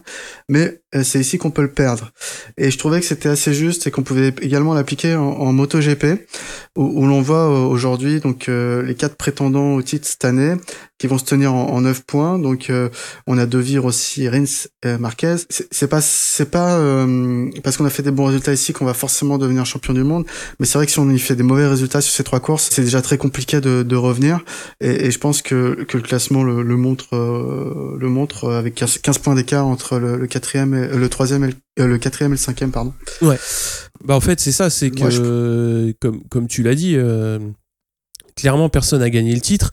[0.49, 2.11] mais euh, c'est ici qu'on peut le perdre.
[2.59, 6.27] Et je trouvais que c'était assez juste et qu'on pouvait également l'appliquer en, MotoGP,
[6.77, 10.55] où, l'on voit euh, aujourd'hui donc euh, les quatre prétendants au titre cette année
[10.99, 12.39] qui vont se tenir en, en 9 points.
[12.39, 12.91] Donc euh,
[13.27, 14.45] on a De Vire aussi, Rins,
[14.85, 15.37] euh, Marquez.
[15.49, 16.79] C'est pas c'est pas
[17.65, 20.27] parce qu'on a fait des bons résultats ici qu'on va forcément devenir champion du monde.
[20.61, 22.69] Mais c'est vrai que si on y fait des mauvais résultats sur ces trois courses,
[22.73, 24.41] c'est déjà très compliqué de, de revenir.
[24.81, 28.59] Et, et je pense que, que le classement le, le montre euh, le montre euh,
[28.59, 31.55] avec 15, 15 points d'écart entre le, le quatrième, et, euh, le troisième, et le,
[31.81, 32.93] euh, le quatrième et le cinquième, pardon.
[34.05, 37.39] Bah en fait c'est ça, c'est que je- euh, comme, comme tu l'as dit, euh,
[38.37, 39.73] clairement personne n'a gagné le titre,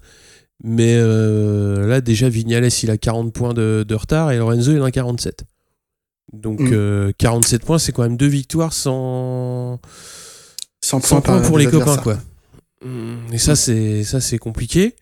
[0.64, 4.82] mais euh, là déjà Vignales il a 40 points de, de retard et Lorenzo il
[4.82, 5.44] en a 47.
[6.32, 6.70] Donc Mm.
[6.74, 9.80] euh, 47 points c'est quand même deux victoires sans,
[10.84, 12.18] 100 sans points, points par pour les copains quoi.
[12.84, 14.96] Mm, Et ça c'est ça c'est compliqué.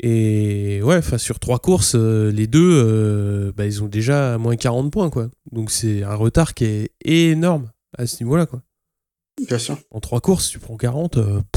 [0.00, 4.56] Et ouais, enfin sur trois courses, euh, les deux, euh, bah, ils ont déjà moins
[4.56, 5.28] 40 points quoi.
[5.50, 8.60] Donc c'est un retard qui est énorme à ce niveau-là quoi.
[9.48, 9.78] Bien sûr.
[9.90, 11.16] En trois courses, tu prends 40.
[11.16, 11.53] euh, pff.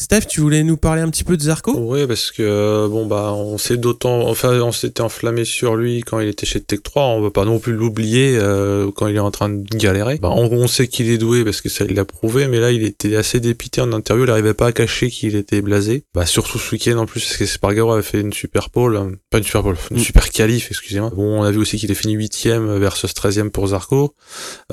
[0.00, 1.76] Steph, tu voulais nous parler un petit peu de Zarco?
[1.76, 6.02] Ouais, parce que euh, bon bah on s'est d'autant, enfin on s'était enflammé sur lui
[6.02, 7.02] quand il était chez Tech 3.
[7.02, 10.18] On va pas non plus l'oublier euh, quand il est en train de galérer.
[10.22, 12.70] Bah, on, on sait qu'il est doué parce que ça il l'a prouvé, mais là
[12.70, 14.24] il était assez dépité en interview.
[14.24, 16.04] Il arrivait pas à cacher qu'il était blasé.
[16.14, 19.10] Bah surtout ce week-end en plus parce que Spargaro avait fait une super pole, euh,
[19.30, 20.00] pas une super pole, une Mm.
[20.00, 21.10] super qualif, excusez-moi.
[21.14, 24.14] Bon, on a vu aussi qu'il est fini huitième versus 13e pour Zarco.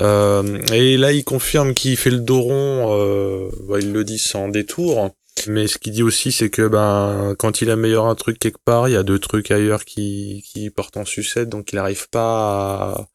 [0.00, 2.86] Euh, et là il confirme qu'il fait le dos rond.
[2.96, 5.10] Euh, bah, il le dit sans détour.
[5.48, 8.88] Mais ce qu'il dit aussi, c'est que ben quand il améliore un truc quelque part,
[8.88, 13.06] il y a deux trucs ailleurs qui, qui portent en sucette, donc il n'arrive pas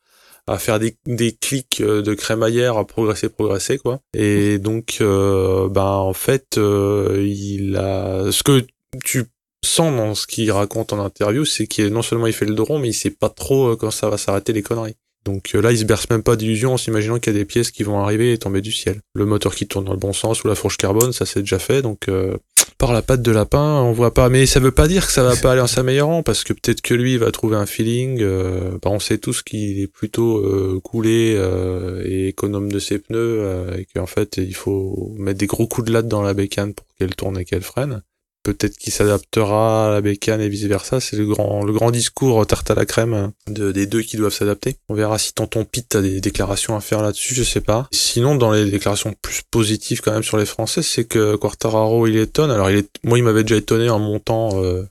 [0.48, 4.02] à, faire des, des clics euh, de crémaillère, à progresser, progresser quoi.
[4.14, 8.66] Et donc euh, ben en fait, euh, il a ce que
[9.04, 9.26] tu
[9.64, 12.66] sens dans ce qu'il raconte en interview, c'est qu'il non seulement il fait le dos
[12.66, 14.96] rond, mais il sait pas trop quand ça va s'arrêter les conneries.
[15.26, 17.46] Donc euh, là, il se berce même pas d'illusions en s'imaginant qu'il y a des
[17.46, 19.02] pièces qui vont arriver et tomber du ciel.
[19.14, 21.60] Le moteur qui tourne dans le bon sens ou la fourche carbone, ça c'est déjà
[21.60, 21.82] fait.
[21.82, 22.38] Donc euh,
[22.78, 24.30] par la patte de lapin, on voit pas.
[24.30, 26.82] Mais ça veut pas dire que ça va pas aller en s'améliorant parce que peut-être
[26.82, 28.20] que lui il va trouver un feeling.
[28.22, 32.98] Euh, bah, on sait tous qu'il est plutôt euh, coulé euh, et économe de ses
[32.98, 36.34] pneus euh, et qu'en fait il faut mettre des gros coups de latte dans la
[36.34, 38.02] bécane pour qu'elle tourne et qu'elle freine
[38.44, 41.00] peut-être qu'il s'adaptera à la bécane et vice versa.
[41.00, 44.34] C'est le grand, le grand discours tarte à la crème de, des deux qui doivent
[44.34, 44.78] s'adapter.
[44.90, 47.88] On verra si Tonton Pete a des déclarations à faire là-dessus, je sais pas.
[47.92, 52.18] Sinon, dans les déclarations plus positives quand même sur les Français, c'est que Quartararo il
[52.18, 52.52] étonne.
[52.52, 54.84] Alors il est, moi il m'avait déjà étonné en montant euh,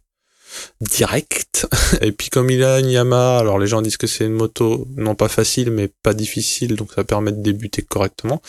[0.80, 1.66] direct.
[2.01, 4.86] Et puis comme il a une Yamaha, alors les gens disent que c'est une moto
[4.96, 8.40] non pas facile mais pas difficile, donc ça permet de débuter correctement.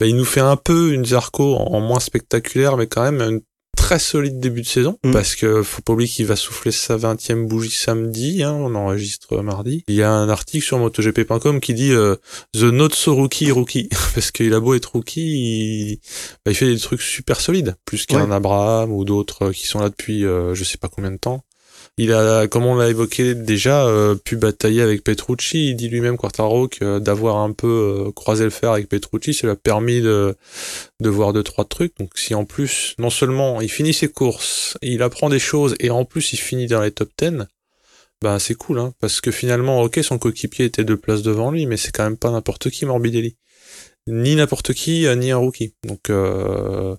[0.00, 3.20] Ben, il nous fait un peu une Zarco en, en moins spectaculaire, mais quand même
[3.20, 3.40] une
[3.86, 5.12] très solide début de saison Mm.
[5.12, 9.40] parce que faut pas oublier qu'il va souffler sa 20e bougie samedi, hein, on enregistre
[9.42, 9.84] mardi.
[9.88, 12.16] Il y a un article sur MotoGP.com qui dit euh,
[12.54, 16.00] The Not So Rookie Rookie parce qu'il a beau être rookie, il,
[16.44, 18.34] bah, il fait des trucs super solides, plus qu'un Ouais.
[18.34, 21.44] Abraham ou d'autres qui sont là depuis euh, je sais pas combien de temps.
[21.98, 25.70] Il a, comme on l'a évoqué déjà, euh, pu batailler avec Petrucci.
[25.70, 29.46] Il dit lui-même, Quartaro, que d'avoir un peu euh, croisé le fer avec Petrucci, ça
[29.46, 30.34] lui a permis de,
[31.00, 31.96] de voir deux, trois trucs.
[31.98, 35.88] Donc si en plus, non seulement il finit ses courses, il apprend des choses, et
[35.88, 37.46] en plus il finit dans les top 10,
[38.22, 41.64] bah c'est cool, hein, parce que finalement, ok, son coéquipier était deux places devant lui,
[41.64, 43.36] mais c'est quand même pas n'importe qui, Morbidelli.
[44.06, 45.74] Ni n'importe qui, euh, ni un rookie.
[45.84, 46.94] Donc euh,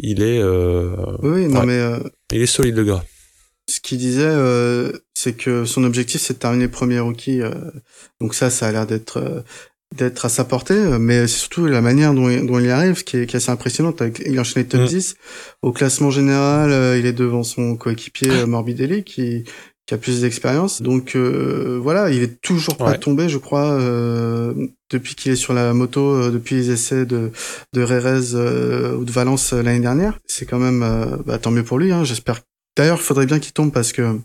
[0.00, 1.66] il est, euh, Oui, non Ouais.
[1.66, 1.98] mais euh,
[2.32, 3.04] il est solide le gars.
[3.68, 7.40] Ce qu'il disait, euh, c'est que son objectif c'est de terminer premier rookie.
[7.42, 7.50] euh,
[8.20, 9.40] donc ça, ça a l'air d'être euh,
[9.96, 12.70] d'être à sa portée, euh, mais c'est surtout la manière dont il, dont il y
[12.70, 14.02] arrive qui est, qui est assez impressionnante.
[14.24, 14.86] Il enchaîne les top Mm.
[14.86, 15.14] 10.
[15.62, 19.44] Au classement général, euh, il est devant son coéquipier euh, Morbidelli qui
[19.86, 20.82] qui a plus d'expérience.
[20.82, 22.98] Donc euh, voilà, il est toujours pas Ouais.
[22.98, 24.52] tombé, je crois, euh,
[24.90, 27.30] depuis qu'il est sur la moto, euh, depuis les essais de
[27.72, 30.18] de Rérez euh, ou de Valence l'année dernière.
[30.26, 30.84] C'est quand même
[31.24, 31.92] bah, tant mieux pour lui.
[31.92, 32.40] Hein, J'espère.
[32.76, 34.18] D'ailleurs, il faudrait bien qu'il tombe parce que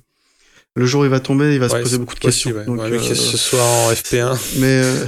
[0.75, 2.73] le jour où il va tomber, il va se Ouais, poser beaucoup de possible, questions.
[2.73, 2.77] ouais.
[2.83, 4.37] Donc, Ouais, euh, que ce soit en FP1.
[4.59, 5.05] mais euh,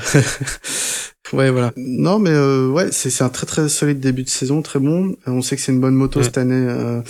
[1.33, 1.71] ouais, voilà.
[1.77, 5.09] Non, mais euh, ouais, c'est c'est un très très solide début de saison, très bon.
[5.27, 6.53] Euh, On sait que c'est une bonne moto cette année.
[6.67, 7.01] euh,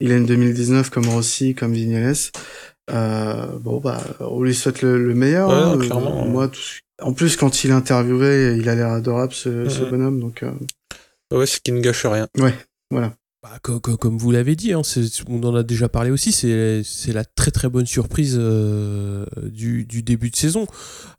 [0.00, 2.14] il a une 2019 comme Rossi, comme Vignales.
[2.90, 5.48] Euh, bon bah, on lui souhaite le, le meilleur.
[5.50, 5.78] Ouais, hein.
[5.78, 6.24] clairement.
[6.24, 6.60] moi, tout
[7.02, 9.90] en plus quand il est interviewé, il a l'air adorable ce, ce Mhm.
[9.90, 10.20] bonhomme.
[10.20, 10.50] Donc euh,
[11.30, 12.26] Ouais, ce qui ne gâche rien.
[12.90, 13.12] voilà.
[13.50, 14.82] Bah, co- co- comme vous l'avez dit, hein,
[15.26, 20.02] on en a déjà parlé aussi, c'est la très très bonne surprise euh, du, du
[20.02, 20.66] début de saison.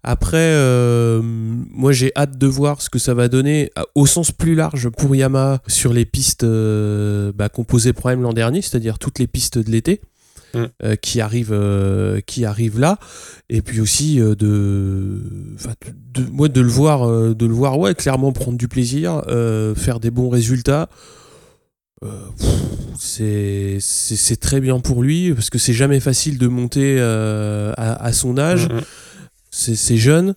[0.04, 4.54] Après, euh, moi j'ai hâte de voir ce que ça va donner au sens plus
[4.54, 9.28] large pour Yamaha sur les pistes euh, bah, composées Prime l'an dernier, c'est-à-dire toutes les
[9.28, 10.02] pistes de l'été.
[10.56, 10.64] Mm.
[10.84, 12.98] euh, qui arrivent euh, qui là
[13.52, 15.22] et puis aussi euh, de,
[16.12, 19.22] de moi de le voir de le voir ouais clairement prendre du plaisir
[19.76, 20.90] faire des bons résultats
[22.97, 27.74] c'est c'est c'est très bien pour lui parce que c'est jamais facile de monter euh,
[27.78, 28.82] à, à son âge Mhm.
[29.52, 30.36] c'est c'est jeune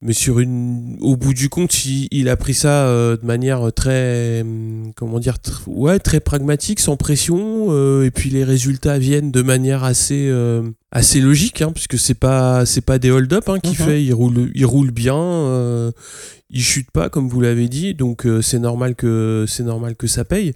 [0.00, 3.72] mais sur une au bout du compte il, il a pris ça euh, de manière
[3.74, 8.98] très hum, comment dire tr- ouais très pragmatique sans pression euh, et puis les résultats
[8.98, 13.32] viennent de manière assez euh, assez logique hein, puisque c'est pas c'est pas des hold
[13.32, 13.86] up hein, qu'il Mhm.
[13.86, 15.92] fait il roule il roule bien
[16.50, 20.24] il chute pas comme vous l'avez dit donc c'est normal que c'est normal que ça
[20.24, 20.52] paye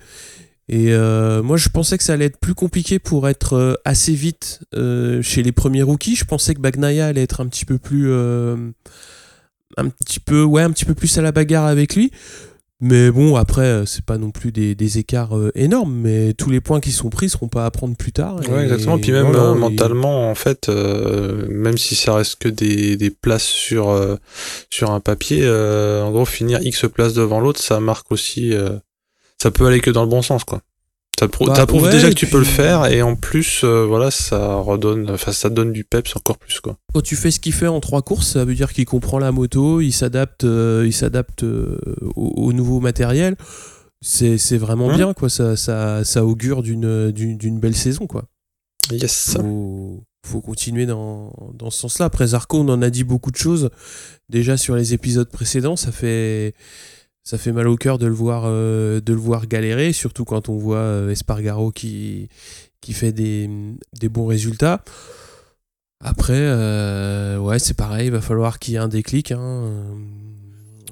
[0.68, 4.60] et euh, moi, je pensais que ça allait être plus compliqué pour être assez vite
[4.74, 6.14] euh, chez les premiers rookies.
[6.14, 8.56] Je pensais que Bagnaia allait être un petit peu plus, euh,
[9.76, 12.10] un petit peu, ouais, un petit peu plus à la bagarre avec lui.
[12.84, 15.94] Mais bon, après, euh, c'est pas non plus des, des écarts euh, énormes.
[15.94, 18.40] Mais tous les points qui sont pris seront pas à prendre plus tard.
[18.48, 18.98] Ouais, Et exactement.
[18.98, 22.96] Puis même voilà, euh, et- mentalement, en fait, euh, même si ça reste que des,
[22.96, 24.16] des places sur euh,
[24.68, 28.52] sur un papier, en gros, finir X places devant l'autre, ça marque aussi.
[29.40, 30.60] ça peut aller que dans le bon sens, quoi.
[31.28, 34.54] Bah, t'approuves ouais, déjà que tu peux le faire, et en plus, euh, voilà, ça
[34.56, 36.76] redonne, enfin, ça donne du peps encore plus, quoi.
[36.92, 39.32] Quand tu fais ce qu'il fait en trois courses, ça veut dire qu'il comprend la
[39.32, 41.78] moto, il s'adapte, euh, il s'adapte euh,
[42.16, 43.36] au, au nouveau matériel.
[44.04, 45.28] C'est c'est vraiment Hein bien, quoi.
[45.30, 48.24] Ça, ça, ça augure d'une d'une d'une belle saison, quoi.
[48.90, 49.34] Yes.
[49.40, 52.06] Faut, faut continuer dans, dans ce sens-là.
[52.06, 53.70] Après Zarco, on en a dit beaucoup de choses.
[54.28, 56.54] Déjà sur les épisodes précédents, ça fait
[57.24, 60.48] ça fait mal au cœur de le voir euh, de le voir galérer, surtout quand
[60.48, 62.28] on voit euh, Espargaro qui
[62.80, 63.48] qui fait des,
[64.00, 64.82] des bons résultats.
[66.04, 69.72] Après, euh, ouais, c'est pareil, il va falloir qu'il y ait un déclic, hein,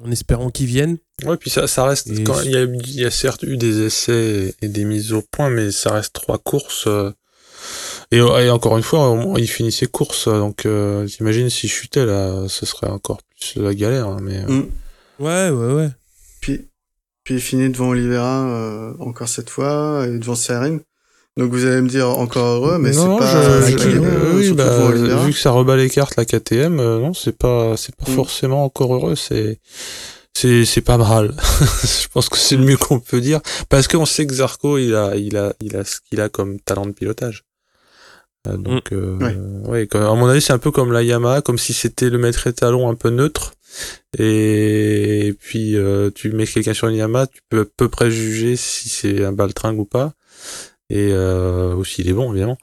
[0.05, 0.97] en espérant qu'il vienne.
[1.25, 2.07] Ouais, puis ça, ça reste.
[2.09, 5.11] Et- quand- Il y, a, il y a certes eu des essais et des mises
[5.11, 6.87] au point, mais ça reste trois courses.
[8.11, 10.29] et, et encore une fois, au moins, il finit ses courses.
[10.29, 14.07] Donc, euh, t'imagines s'il chutait là, ce serait encore plus la galère.
[14.07, 14.69] hein, mais euh, Mm.
[15.19, 15.89] Ouais, ouais, ouais.
[16.41, 16.67] Puis,
[17.23, 20.81] puis il finit devant Oliveira euh, encore cette fois et devant Serine.
[21.37, 23.65] Donc vous allez me dire encore heureux, mais c'est pas.
[23.69, 25.23] je- oui, bah, Oliveira.
[25.25, 28.15] vu que ça rebat les cartes la KTM, euh, non, c'est pas, c'est pas Mm.
[28.15, 29.15] forcément encore heureux.
[29.15, 29.59] C'est,
[30.33, 31.33] c'est, c'est pas mal.
[31.83, 33.39] je pense que c'est le mieux qu'on peut dire,
[33.69, 36.59] parce qu'on sait que Zarco, il a, il a, il a ce qu'il a comme
[36.59, 37.45] talent de pilotage.
[38.47, 39.17] Euh, donc, euh,
[39.67, 39.87] Ouais.
[39.93, 42.89] à mon avis, c'est un peu comme la Yamaha, comme si c'était le maître étalon
[42.89, 43.53] un peu neutre.
[44.17, 48.55] Et, puis, euh, tu mets quelqu'un sur une Yamaha, tu peux à peu près juger
[48.55, 50.13] si c'est un baltringue ou pas.
[50.91, 52.57] Et euh, aussi, il est bon, évidemment.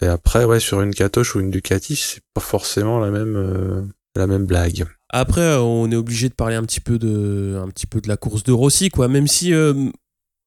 [0.00, 3.82] Et après, ouais, sur une Katoche ou une Ducati, c'est pas forcément la même, euh,
[4.16, 4.86] la même blague.
[5.08, 8.08] Après, euh, on est obligé de parler un petit peu de, un petit peu de
[8.08, 9.06] la course de Rossi, quoi.
[9.06, 9.72] Même si, euh,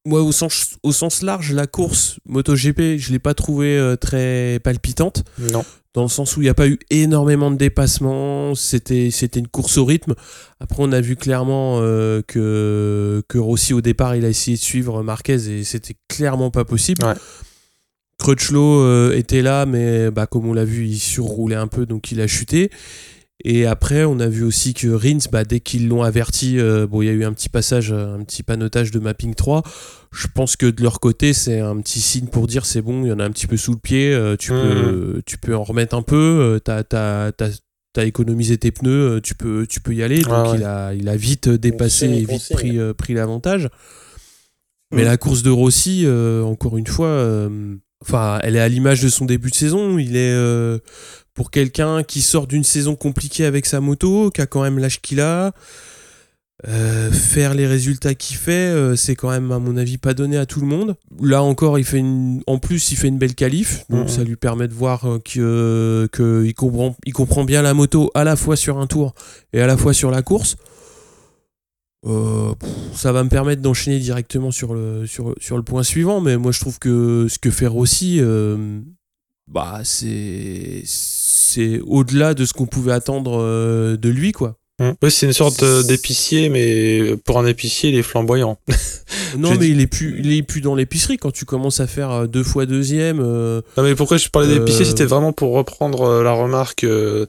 [0.05, 5.23] moi, au sens, au sens large, la course MotoGP, je l'ai pas trouvée très palpitante.
[5.39, 5.63] Non.
[5.93, 9.47] Dans le sens où il n'y a pas eu énormément de dépassements, c'était c'était une
[9.47, 10.15] course au rythme.
[10.59, 14.61] Après, on a vu clairement euh, que, que Rossi, au départ, il a essayé de
[14.61, 17.05] suivre Marquez et c'était clairement pas possible.
[17.05, 17.13] Ouais.
[18.17, 22.11] Crutchlow euh, était là, mais bah, comme on l'a vu, il surroulait un peu, donc
[22.11, 22.71] il a chuté.
[23.45, 27.01] Et après, on a vu aussi que Rins, bah, dès qu'ils l'ont averti, euh, bon,
[27.01, 29.63] il y a eu un petit passage, euh, un petit panotage de mapping 3.
[30.13, 33.09] Je pense que de leur côté, c'est un petit signe pour dire c'est bon, il
[33.09, 34.61] y en a un petit peu sous le pied, euh, tu, Mhm.
[34.61, 37.49] peux, tu peux en remettre un peu, euh, t'as, t'as- t'as-
[37.93, 40.21] t'as économisé tes pneus, euh, tu peux, tu peux y aller.
[40.21, 40.57] Donc ouais.
[40.59, 43.69] Il, a, il a vite dépassé et vite pris, euh, pris l'avantage.
[44.91, 45.07] Mais Mhm.
[45.07, 47.75] la course de Rossi, euh, encore une fois, euh,
[48.07, 49.97] enfin, elle est à l'image de son début de saison.
[49.97, 50.77] Il est euh,
[51.33, 55.01] pour quelqu'un qui sort d'une saison compliquée avec sa moto, qui a quand même l'âge
[55.01, 55.51] qu'il a.
[56.67, 60.37] euh, faire les résultats qu'il fait, euh, c'est quand même à mon avis pas donné
[60.37, 60.95] à tout le monde.
[61.21, 64.07] Là encore, il fait une, en plus, il fait une belle qualif, donc Mhm.
[64.07, 68.23] ça lui permet de voir que, que il comprend, il comprend bien la moto à
[68.23, 69.13] la fois sur un tour
[69.51, 70.55] et à la fois sur la course.
[72.05, 72.53] Euh,
[72.93, 76.51] ça va me permettre d'enchaîner directement sur le, sur, sur le point suivant, mais moi
[76.51, 78.81] je trouve que ce que fait Rossi, euh,
[79.47, 84.57] bah, c'est, c'est au-delà de ce qu'on pouvait attendre euh, de lui, quoi.
[84.79, 84.95] Hum.
[85.03, 88.57] Ouais, c'est une sorte euh, d'épicier, mais pour un épicier, il est flamboyant.
[89.37, 91.87] Non, mais dit- il est plus, il est plus dans l'épicerie quand tu commences à
[91.87, 93.19] faire euh, deux fois deuxième.
[93.19, 97.27] euh, Non, mais pourquoi je parlais d'épicier, Euh, c'était vraiment pour reprendre la remarque de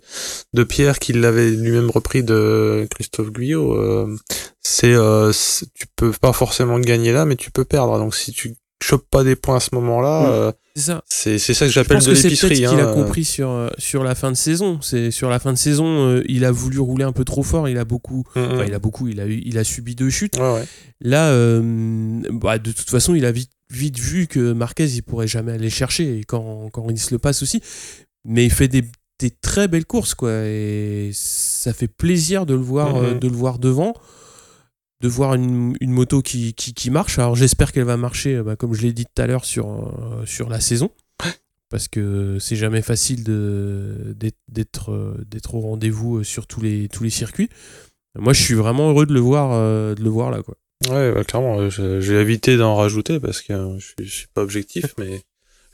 [0.68, 4.08] Pierre qu'il l'avait lui-même repris de Christophe Guyot.
[4.60, 5.32] c'est, euh,
[5.74, 7.98] tu peux pas forcément gagner là, mais tu peux perdre.
[7.98, 10.52] Donc si tu chopes pas des points à ce moment-là, Mm.
[10.76, 11.04] C'est ça.
[11.08, 12.56] c'est, ça que j'appelle de que c'est l'épicerie.
[12.56, 12.92] qu'il a hein.
[12.92, 14.80] compris sur, euh, sur la fin de saison.
[14.82, 17.68] C'est sur la fin de saison, euh, il a voulu rouler un peu trop fort.
[17.68, 18.48] Il a beaucoup, hum.
[18.52, 20.36] enfin, il a beaucoup, il a eu, il a subi deux chutes.
[20.36, 20.64] Ouais, ouais.
[21.00, 25.28] Là, euh, bah, de toute façon, il a vite, vite vu que Marquez, il pourrait
[25.28, 27.60] jamais aller le chercher, et quand, quand il se le passe aussi.
[28.24, 28.84] Mais il fait des,
[29.18, 30.30] des très belles courses, quoi.
[30.44, 33.94] Et ça fait plaisir de le voir, euh, de le voir devant,
[35.04, 37.18] de voir une, une moto qui, qui, qui marche.
[37.18, 40.24] Alors j'espère qu'elle va marcher, bah, comme je l'ai dit tout à l'heure, sur, euh,
[40.24, 40.90] sur la saison.
[41.70, 46.60] Parce que c'est jamais facile de- d'être d'être euh, d'être au rendez-vous euh, sur tous
[46.62, 47.48] les, tous les circuits.
[48.18, 50.54] Moi, je suis vraiment heureux de le voir, euh, de le voir là, quoi.
[50.88, 54.42] Ouais, bah, clairement, vais éviter d'en rajouter parce que euh, je, suis, je suis pas
[54.42, 55.20] objectif, mais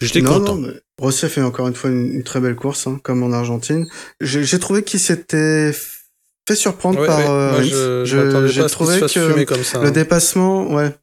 [0.00, 0.56] j'étais content.
[0.56, 3.22] non, mais Rossi a fait encore une fois une, une très belle course, hein, comme
[3.22, 3.86] en Argentine.
[4.20, 5.72] J'ai j'ai trouvé qu'il s'était
[6.50, 9.80] fait surprendre Ouais, par ouais, euh, moi, je, trouvé que fumer comme ça.
[9.80, 9.90] le hein.
[9.90, 10.94] dépassement, ouais.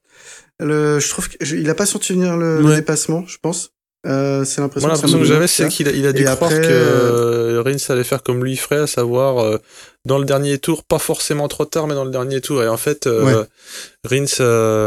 [0.59, 3.71] Le, je trouve qu'il a pas senti venir le, dépassement, je pense.
[4.05, 4.89] Euh, c'est l'impression
[5.19, 8.43] que j'avais, c'est qu'il a, il a dû croire après, que euh, allait faire comme
[8.43, 9.57] lui ferait, à savoir euh,
[10.05, 12.63] dans le dernier tour, pas forcément trop tard, mais dans le dernier tour.
[12.63, 14.25] Et en fait, Ouais.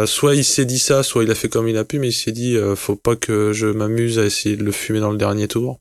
[0.06, 2.12] Soit il s'est dit ça, soit il a fait comme il a pu, mais il
[2.12, 5.48] s'est dit, faut pas que je m'amuse à essayer de le fumer dans le dernier
[5.48, 5.80] tour,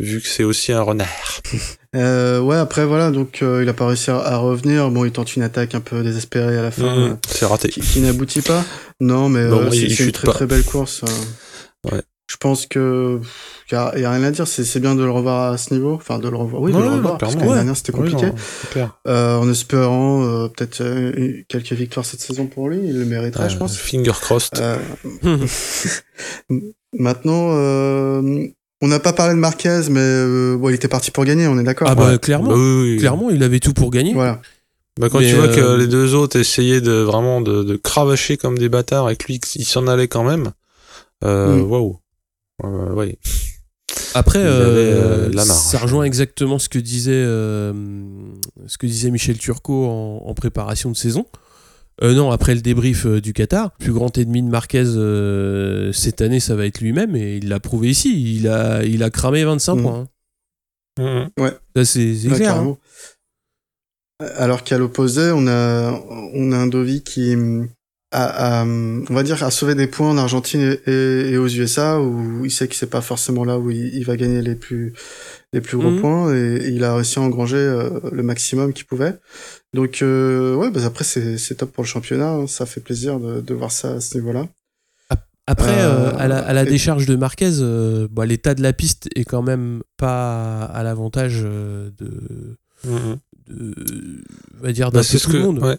[0.00, 1.40] vu que c'est aussi un renard.
[1.94, 4.90] Euh, ouais, après voilà, donc euh, il a pas réussi à, revenir.
[4.90, 7.70] Bon, il tente une attaque un peu désespérée à la fin, Mmh, c'est raté.
[7.70, 8.62] qui, qui n'aboutit pas.
[9.00, 10.34] Non, mais euh, il- c'est il une très pas.
[10.34, 11.04] très belle course.
[11.04, 11.90] euh.
[11.90, 12.02] Ouais.
[12.26, 13.18] Je pense que
[13.72, 14.46] y a, y a rien à dire.
[14.46, 15.94] C'est bien de le revoir à ce niveau.
[15.94, 16.60] Enfin, de le revoir.
[16.60, 17.16] Oui, de Ouais, le ouais, revoir.
[17.16, 17.56] Parce que l'année ouais.
[17.56, 18.26] dernière c'était compliqué.
[18.76, 18.90] non.
[19.08, 23.48] Euh, en espérant euh, peut-être euh, quelques victoires cette saison pour lui, il le mériterait,
[23.48, 23.78] je Euh, pense.
[23.78, 24.58] Finger crossed.
[24.58, 24.76] Euh,
[26.92, 28.48] maintenant, euh,
[28.82, 31.58] on n'a pas parlé de Marquez, mais euh, bon, il était parti pour gagner, on
[31.58, 31.88] est d'accord.
[31.90, 32.18] ah bah Ouais.
[32.18, 32.96] clairement, Bah oui, oui.
[32.98, 34.12] clairement, il avait tout pour gagner.
[34.14, 34.40] Voilà.
[35.00, 37.76] Bah, quand Mais, tu vois que euh, les deux autres essayaient de vraiment de, de
[37.76, 40.52] cravacher comme des bâtards et que lui, il s'en allait quand même,
[41.24, 41.62] euh, Mm.
[41.62, 41.98] waouh.
[42.94, 43.18] Ouais.
[44.14, 45.58] Après, euh, avait, euh, la marge.
[45.60, 47.72] ça rejoint exactement ce que disait, euh,
[48.66, 51.26] ce que disait Michel Turcot en, en préparation de saison.
[52.02, 56.20] Euh, non, après le débrief euh, du Qatar, plus grand ennemi de Marquez euh, cette
[56.20, 58.34] année, ça va être lui-même et il l'a prouvé ici.
[58.36, 59.82] Il a, il a cramé 25 Mm.
[59.82, 60.06] points.
[60.98, 61.28] hein.
[61.38, 61.48] Mm.
[61.74, 62.56] Ça, c'est c'est Ouais, clair.
[62.56, 62.76] hein.
[64.36, 65.92] Alors qu'à l'opposé, on a,
[66.34, 67.34] on a un Dovi qui
[68.12, 71.48] a, a, on va dire, a sauvé des points en Argentine et, et- et aux
[71.48, 74.54] USA où il sait que c'est pas forcément là où il, il va gagner les
[74.54, 74.94] plus,
[75.52, 76.00] les plus gros Mhm.
[76.00, 79.16] points et, et il a réussi à engranger euh, le maximum qu'il pouvait.
[79.72, 82.30] Donc, euh, ouais, bah après, c'est, c'est top pour le championnat.
[82.30, 82.46] hein.
[82.46, 84.46] Ça fait plaisir de, de voir ça à ce niveau-là.
[85.48, 88.62] Après, euh, Euh, à la, à la et- décharge de Marquez, euh, bah, l'état de
[88.62, 91.92] la piste est quand même pas à l'avantage de,
[92.84, 93.16] Mm, mm.
[93.48, 93.74] de,
[94.58, 95.58] on va dire, d'un Bah, tout que, le monde.
[95.60, 95.78] ouais.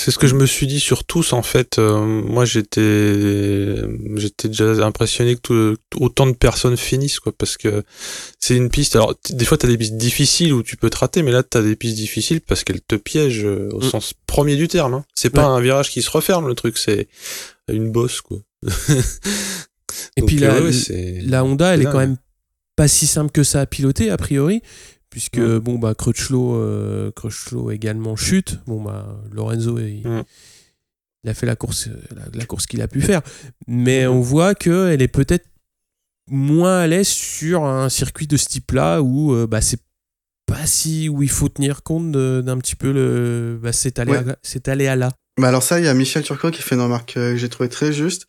[0.00, 1.78] C'est ce que je me suis dit sur tous en fait.
[1.78, 3.74] Euh, moi j'étais
[4.16, 7.82] j'étais déjà impressionné que tout, autant de personnes finissent quoi parce que
[8.38, 8.94] c'est une piste.
[8.94, 11.62] Alors des fois t'as des pistes difficiles où tu peux te rater, mais là t'as
[11.62, 13.90] des pistes difficiles parce qu'elles te piègent euh, au Mm.
[13.90, 14.94] sens premier du terme.
[14.94, 15.04] Hein.
[15.16, 17.08] C'est pas un virage qui se referme le truc, c'est
[17.68, 18.38] une bosse quoi.
[20.16, 22.16] Et Donc, puis euh, la, ouais, c'est- la Honda, elle est quand même
[22.76, 24.62] pas si simple que ça à piloter, a priori,
[25.10, 28.58] puisque bon bah Crutchlow, euh, Crutchlow également chute.
[28.66, 30.22] Bon bah Lorenzo, il, Mm.
[31.24, 33.22] il a fait la course, euh, la, la course qu'il a pu faire,
[33.66, 34.10] mais Mm.
[34.10, 35.46] on voit que elle est peut-être
[36.30, 39.80] moins à l'aise sur un circuit de ce type-là où euh, bah, c'est
[40.46, 44.68] pas si où il faut tenir compte d'un petit peu le bah, cet aléa, cet
[44.68, 45.10] aléa-là.
[45.40, 47.48] Bah alors ça, il y a Michel Turcot qui fait une remarque euh, que j'ai
[47.48, 48.26] trouvé très juste.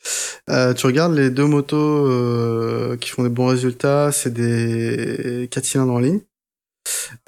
[0.49, 5.65] Euh, tu regardes les deux motos euh, qui font des bons résultats, c'est des 4
[5.65, 6.19] cylindres en ligne.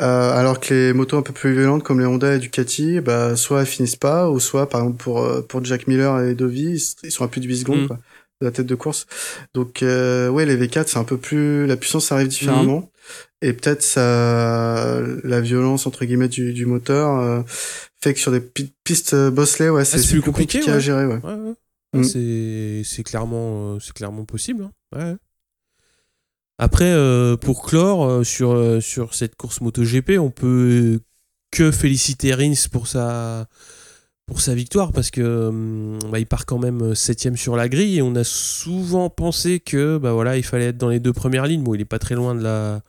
[0.02, 3.36] Euh, alors que les motos un peu plus violentes comme les Honda et Ducati, bah,
[3.36, 6.82] soit elles finissent pas, ou soit par exemple pour, euh, pour Jack Miller et Dovi,
[7.04, 7.88] ils- sont à plus de 8 secondes Mm.
[7.88, 7.98] quoi,
[8.42, 9.06] de la tête de course.
[9.54, 11.68] Donc euh, ouais, les V4 c'est un peu plus...
[11.68, 12.90] La puissance arrive différemment.
[13.44, 17.42] Et peut-être ça, la violence entre guillemets du, du moteur euh,
[18.02, 20.76] fait que sur des pi- pistes euh, bosselées, ouais, c'est c'est plus plus compliqué, compliqué,
[20.76, 21.20] à gérer, ouais.
[21.24, 22.00] Ouais, ouais.
[22.00, 22.04] Mm.
[22.04, 24.64] C'est c'est clairement, euh, c'est clairement possible.
[24.64, 24.72] hein.
[24.98, 25.16] Ouais.
[26.62, 31.00] Après, euh, pour clore euh, sur, euh, sur cette course MotoGP, on peut
[31.50, 33.48] que féliciter Rins pour sa,
[34.28, 37.98] pour sa victoire parce que hum, bah, il part quand même septième sur la grille
[37.98, 41.48] et on a souvent pensé que bah voilà il fallait être dans les deux premières
[41.48, 41.64] lignes.
[41.64, 42.82] Bon, il est pas très loin de la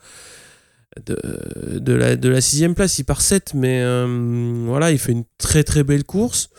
[1.06, 2.98] de, la de la sixième place.
[2.98, 6.50] Il part 7 mais hum, voilà il fait une très très belle course.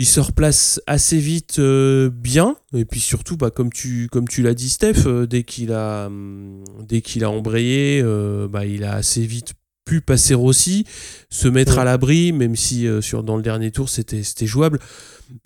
[0.00, 2.56] Il se replace assez vite euh, bien.
[2.72, 6.06] Et puis surtout bah, comme tu comme tu l'as dit Steph euh, dès qu'il a
[6.06, 10.84] hum, dès qu'il a embrayé euh, bah, il a assez vite pu passer Rossi
[11.30, 11.80] se mettre Ouais.
[11.80, 14.78] à l'abri même si sur dans le dernier tour c'était c'était jouable.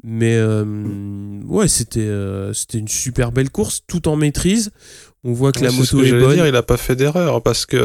[0.05, 2.11] Mais ouais c'était
[2.53, 4.71] c'était une super belle course tout en maîtrise
[5.25, 6.77] on voit que la Ouais, c'est ce moto que est bonne dire, il a pas
[6.77, 7.77] fait d'erreur parce que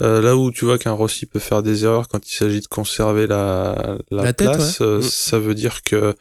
[0.00, 2.66] Euh, là où tu vois qu'un Rossi peut faire des erreurs quand il s'agit de
[2.68, 4.86] conserver la, la, La tête, place, ouais.
[4.86, 5.02] euh, Mm.
[5.02, 6.14] ça veut dire que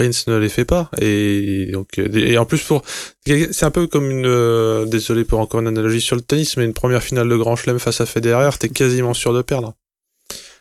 [0.00, 0.90] Rins ne les fait pas.
[1.00, 2.82] Et donc, euh, et en plus pour,
[3.24, 6.64] c'est un peu comme une, euh, désolé pour encore une analogie sur le tennis, mais
[6.64, 9.74] une première finale de Grand Chelem face à Federer, t'es quasiment sûr de perdre.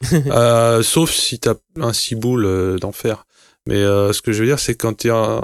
[0.14, 3.26] euh, sauf si t'as un ciboule d'enfer.
[3.68, 5.42] Mais euh, ce que je veux dire, c'est quand t'es un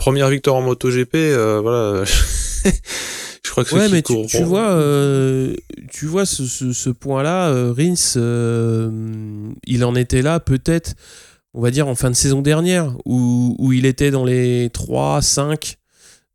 [0.00, 2.04] première victoire en MotoGP, euh, voilà.
[3.44, 5.54] je crois que Ouais, qui mais tu, tu vois, euh,
[5.90, 7.94] tu vois ce, ce, ce point-là, euh, Rins,
[9.66, 10.94] il en était là peut-être,
[11.54, 15.22] on va dire, en fin de saison dernière, où, où il était dans les 3,
[15.22, 15.76] 5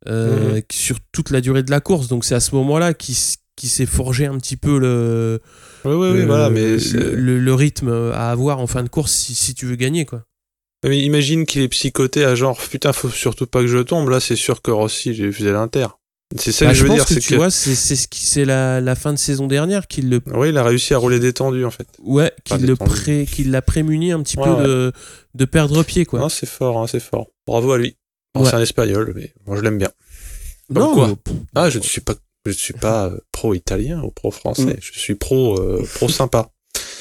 [0.08, 2.08] euh, sur toute la durée de la course.
[2.08, 3.14] Donc c'est à ce moment-là qu'il
[3.56, 5.40] qu'il s'est forgé un petit peu le,
[5.86, 8.82] Oui, oui, oui, le, voilà, mais le, c'est- le- le rythme à avoir en fin
[8.82, 10.04] de course si, si tu veux gagner.
[10.04, 10.24] quoi.
[10.86, 14.20] Mais imagine qu'il est psychoté à genre putain faut surtout pas que je tombe là
[14.20, 15.86] c'est sûr que Rossi j'ai faisait l'inter.
[16.36, 17.94] C'est ça Bah, que je veux pense dire que c'est tu que vois, c'est c'est
[17.94, 20.92] ce qui- c'est la, la fin de saison dernière qu'il le oui il a réussi
[20.92, 21.86] à rouler détendu en fait.
[22.02, 24.64] Ouais, Pas qu'il le pré, qu'il l'a prémuni un petit Ouais, peu ouais.
[24.64, 24.92] de,
[25.34, 26.28] de perdre pied, quoi.
[26.28, 27.28] C'est fort hein, c'est fort.
[27.46, 27.96] Bravo à lui.
[28.34, 28.50] Bon, Ouais.
[28.50, 29.90] C'est un espagnol mais moi je l'aime bien.
[30.70, 32.14] non, quoi mais, Ah je ne suis pas
[32.44, 34.76] je suis pas euh, pro italien ou pro français Mm.
[34.80, 36.50] je suis pro euh, pro sympa.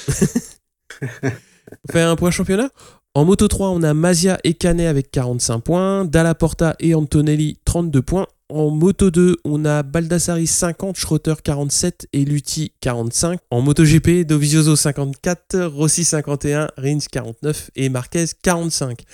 [0.07, 0.11] on
[1.91, 2.69] fait un point championnat?
[3.15, 7.57] En Moto 3, on a Mazia et Canet avec 45 points, Dalla Porta et Antonelli
[7.63, 8.27] 32 points.
[8.49, 13.39] En Moto 2, on a Baldassari 50, Schroeter 47 et Lutti 45.
[13.51, 19.05] En MotoGP, Dovizioso 54, Rossi 51, Rins 49 et Marquez 45.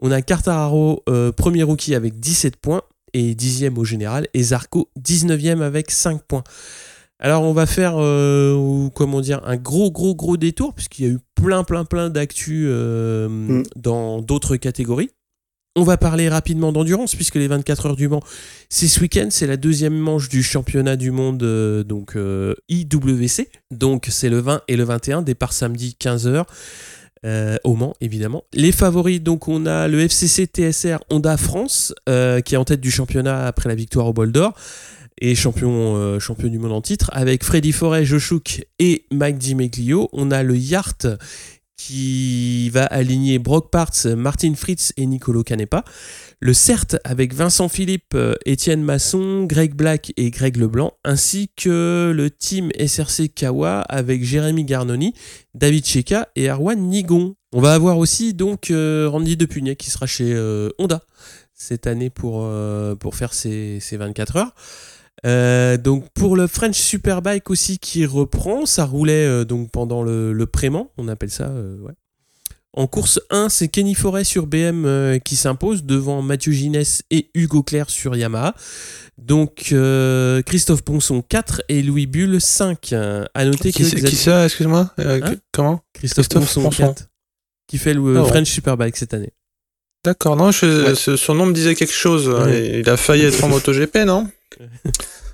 [0.00, 2.82] On a Cartararo, euh, premier rookie avec 17 points
[3.14, 6.44] et 10e au général, et Zarco 19e avec 5 points.
[7.20, 11.12] Alors on va faire, euh, comment dire, un gros gros gros détour, puisqu'il y a
[11.12, 13.62] eu plein plein plein d'actu euh, Mm.
[13.76, 15.10] dans d'autres catégories.
[15.76, 18.22] On va parler rapidement d'endurance, puisque les 24 heures du Mans,
[18.68, 22.16] c'est ce week-end, c'est la deuxième manche du championnat du monde, euh, donc
[22.68, 23.48] IWC.
[23.70, 26.44] Donc c'est le 20 et le 21, départ samedi 15h.
[27.26, 28.44] euh, au Mans évidemment.
[28.54, 32.80] Les favoris, donc on a le FCC TSR Honda France euh, qui est en tête
[32.80, 34.54] du championnat après la victoire au bol d'or
[35.20, 39.92] et champion, euh, champion du monde en titre avec Freddy Forêt, Joshuk et Mike Di
[40.12, 41.06] On a le Yart
[41.76, 45.82] qui va aligner Brock Parts, Martin Fritz et Nicolo Canepa.
[46.38, 52.12] Le CERT avec Vincent Philippe, euh, Étienne Masson, Greg Black et Greg Leblanc, ainsi que
[52.14, 55.14] le team SRC Kawa avec Jérémy Garnoni,
[55.54, 57.34] David Cheka et Arwan Nigon.
[57.52, 60.34] On va avoir aussi donc euh, Randy Depugnet qui sera chez
[60.78, 61.02] Honda
[61.54, 62.48] cette année pour,
[63.00, 64.54] pour faire ses, ses 24 heures.
[65.26, 70.32] Euh, donc pour le French Superbike aussi qui reprend, ça roulait euh, donc pendant le,
[70.32, 71.92] le Préman, on appelle ça, euh, ouais.
[72.72, 77.28] En course 1, c'est Kenny Forêt sur BM euh, qui s'impose devant Mathieu Ginès et
[77.34, 78.54] Hugo Claire sur Yamaha.
[79.18, 82.92] Donc euh, Christophe Ponson 4 et Louis Bull 5.
[83.34, 86.82] À noter Qui, que qui ça, excuse-moi euh, Hein Comment Christophe, Christophe Ponson, Ponson.
[86.94, 87.08] 4,
[87.66, 88.28] qui fait le ouais.
[88.28, 89.32] French Superbike cette année.
[90.04, 91.16] D'accord, non, je- Ouais.
[91.16, 92.28] son nom me disait quelque chose.
[92.28, 92.80] Ouais.
[92.80, 94.30] Il a failli être en MotoGP, non?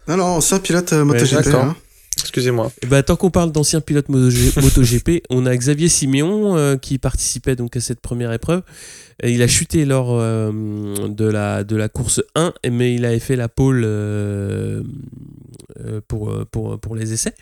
[0.09, 1.45] Non, non, ancien pilote euh, MotoGP.
[1.45, 1.65] d'accord.
[1.65, 1.77] hein.
[2.21, 2.73] Excusez-moi.
[2.83, 6.99] Et bah, tant qu'on parle d'anciens pilotes MotoG- MotoGP, on a Xavier Siméon euh, qui
[6.99, 8.63] participait donc à cette première épreuve.
[9.23, 10.51] Et il a chuté lors euh,
[11.09, 13.83] de, la, de la course 1, mais il avait fait la pole
[16.09, 17.35] pour, pour, pour les essais.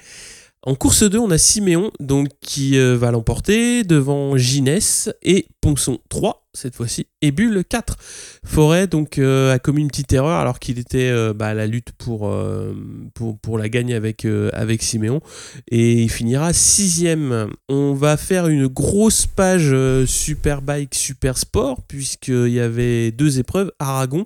[0.67, 5.99] En course 2, on a Siméon donc, qui euh, va l'emporter devant Ginès et Ponson
[6.09, 7.97] 3 cette fois-ci et Bulle 4.
[8.47, 11.67] Forêt donc euh, a commis une petite erreur alors qu'il était euh, bah, à la
[11.67, 12.29] lutte pour,
[13.59, 15.21] la gagne avec, avec Siméon
[15.71, 17.51] et il finira sixième.
[17.69, 19.75] On va faire une grosse page
[20.07, 24.25] Superbike Super Sport puisqu'il y avait deux épreuves, Aragon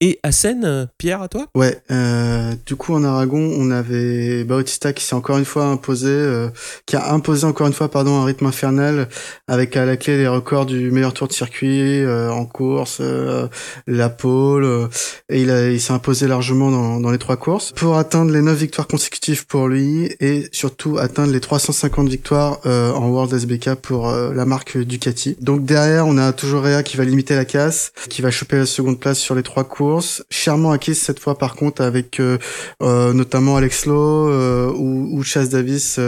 [0.00, 0.88] et Assen.
[0.98, 1.46] Pierre, à toi?
[1.54, 6.08] Ouais, euh, du coup en Aragon, on avait Bautista qui s'est encore une fois imposé,
[6.10, 6.48] euh,
[6.86, 9.08] qui a imposé encore une fois pardon un rythme infernal
[9.48, 13.48] avec à la clé les records du meilleur tour de circuit euh, en course, euh,
[13.86, 14.86] la pole, euh,
[15.28, 18.42] et il, a- il s'est imposé largement dans, dans les trois courses pour atteindre les
[18.42, 23.74] 9 victoires consécutives pour lui et surtout atteindre les 350 victoires euh, en World SBK
[23.74, 25.36] pour euh, la marque Ducati.
[25.40, 28.66] Donc derrière, on a toujours Rea qui va limiter la casse, qui va choper la
[28.66, 29.87] seconde place sur les trois courses.
[30.30, 32.38] Chèrement acquise cette fois par contre avec euh,
[32.82, 35.98] euh, notamment Alex Lowe euh, ou, ou Davis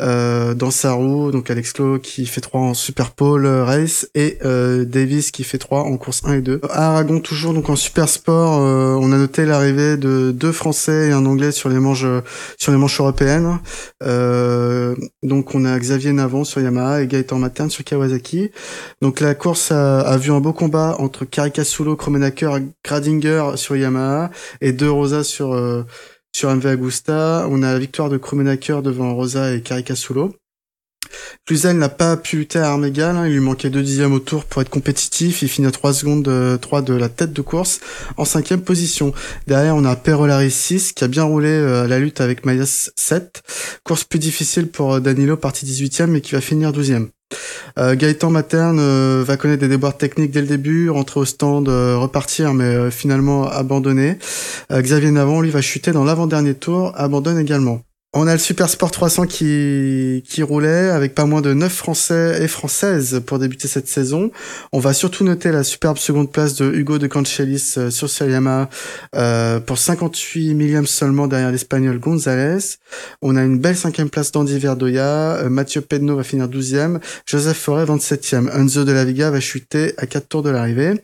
[0.00, 1.30] dans sa roue.
[1.30, 4.38] Donc Alex Lowe qui fait 3 en Super Pole Race et
[4.86, 6.60] Davis qui fait 3 en course 1 et 2.
[6.70, 11.12] À Aragon toujours donc en Super Sport, on a noté l'arrivée de deux Français et
[11.12, 12.06] un Anglais sur les manches
[12.58, 13.58] sur les manches européennes.
[14.02, 18.50] Euh, donc on a Xavier Navon sur Yamaha et Gaëtan Materne sur Kawasaki.
[19.02, 22.50] Donc la course a, a vu un beau combat entre Caricasulo, Kromenacker,
[23.56, 24.30] Sur Yamaha
[24.60, 25.84] et De Rosa sur euh,
[26.42, 27.46] MV Agusta.
[27.50, 30.34] On a la victoire de Kromenacker devant Rosa et Caricasulo.
[31.46, 33.26] Cluzel n'a pas pu lutter à armes hein.
[33.26, 36.28] il lui manquait deux dixièmes au tour pour être compétitif, il finit à 3 secondes
[36.28, 37.80] euh, 3 de la tête de course
[38.16, 39.12] en cinquième position.
[39.46, 43.42] Derrière on a Perolari 6 qui a bien roulé euh, la lutte avec Mayas 7,
[43.84, 47.08] course plus difficile pour euh, Danilo parti 18ème mais qui va finir 12ème.
[47.78, 51.68] Euh, Gaëtan Materne euh, va connaître des déboires techniques dès le début, rentrer au stand,
[51.68, 54.18] euh, repartir, mais euh, finalement abandonner.
[54.70, 57.80] Xavier Navon, lui, va chuter dans l'avant-dernier tour, abandonne également.
[58.12, 62.42] On a le Super Sport 300 qui, qui roulait avec pas moins de 9 Français
[62.42, 64.32] et Françaises pour débuter cette saison.
[64.72, 68.68] On va surtout noter la superbe seconde place de Hugo de Cancelis euh, sur Sayama
[69.14, 72.78] euh, pour 58 millièmes seulement derrière l'Espagnol González.
[73.22, 75.36] On a une belle cinquième place d'Andy Verdoya.
[75.36, 76.98] Euh, Mathieu Pedno va finir 12e.
[77.26, 78.50] Joseph Forêt 27e.
[78.50, 81.00] Enzo de la Viga va chuter à 4 tours de l'arrivée.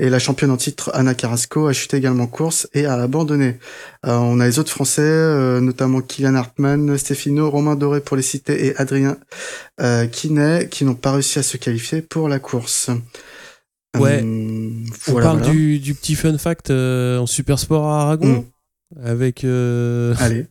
[0.00, 3.60] Et la championne en titre Anna Carrasco a chuté également course et a abandonné.
[4.04, 8.66] Euh, on a les autres Français, notamment Kylian Hartmann, Stefano, Romain Doré pour les cités
[8.66, 9.16] et Adrien
[9.80, 12.90] euh, Quinet, qui n'ont pas réussi à se qualifier pour la course.
[13.98, 14.22] Ouais.
[14.22, 14.70] Euh,
[15.08, 15.52] On voilà, parle voilà.
[15.52, 18.46] Du, du petit fun fact euh, en Super Sport à Aragon
[19.02, 20.46] avec, euh, Allez.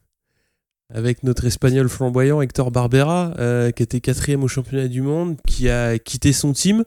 [0.94, 5.70] avec notre espagnol flamboyant Hector Barbera euh, qui était quatrième au championnat du monde, qui
[5.70, 6.84] a quitté son team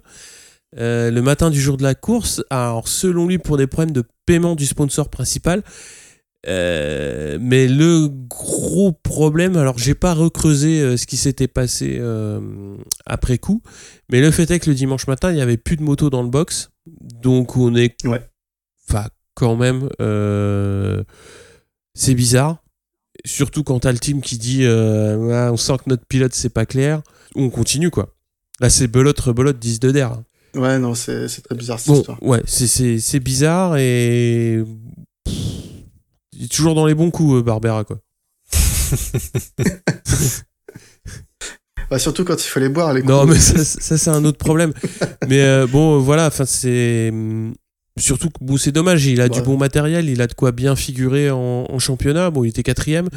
[0.74, 2.42] le matin du jour de la course.
[2.50, 5.62] Alors selon lui pour des problèmes de paiement du sponsor principal.
[6.48, 12.76] Euh, mais le gros problème, alors j'ai pas recreusé euh, ce qui s'était passé euh,
[13.06, 13.62] après coup,
[14.10, 16.22] mais le fait est que le dimanche matin il y avait plus de moto dans
[16.24, 18.20] le box, donc on est, Ouais.
[18.90, 19.88] enfin quand même,
[21.94, 22.56] c'est bizarre,
[23.24, 26.66] surtout quand t'as le team qui dit, Ouais, on sent que notre pilote c'est pas
[26.66, 27.02] clair,
[27.36, 28.14] on continue quoi.
[28.60, 30.20] Là c'est belote rebelote 10 de d'air.
[30.54, 32.22] Ouais, non, c'est très bizarre cette Bon, histoire.
[32.22, 34.62] ouais, c'est bizarre et.
[36.42, 37.98] Il est toujours dans les bons coups, euh, Barbera, quoi.
[41.90, 43.34] Bah, surtout quand il faut les boire, les Non, coups.
[43.34, 44.72] mais ça, ça, c'est un autre problème.
[45.28, 47.10] mais euh, bon, euh, voilà, enfin, c'est.
[47.12, 47.54] hum,
[47.98, 50.74] Surtout que bon, c'est dommage, il a du bon matériel, il a de quoi bien
[50.74, 52.30] figurer en, en championnat.
[52.30, 53.08] Bon, il était quatrième.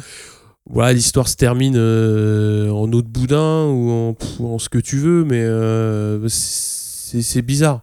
[0.68, 4.78] Voilà, l'histoire se termine euh, en eau de boudin ou en, pff, en ce que
[4.78, 7.80] tu veux, mais euh, c'est bizarre.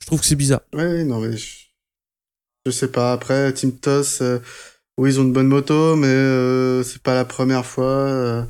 [0.00, 0.62] Je trouve que c'est bizarre.
[0.72, 1.61] Ouais, ouais, non, mais je,
[2.66, 3.12] je sais pas.
[3.12, 4.38] Après, Team Toss, euh,
[4.98, 7.84] oui, ils ont une bonne moto, mais euh, c'est pas la première fois.
[7.86, 8.44] euh,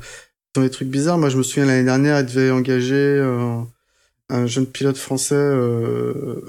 [0.55, 1.17] ils ont des trucs bizarres.
[1.17, 3.61] Moi, je me souviens l'année dernière, ils devaient engager euh,
[4.35, 6.41] un jeune pilote français euh,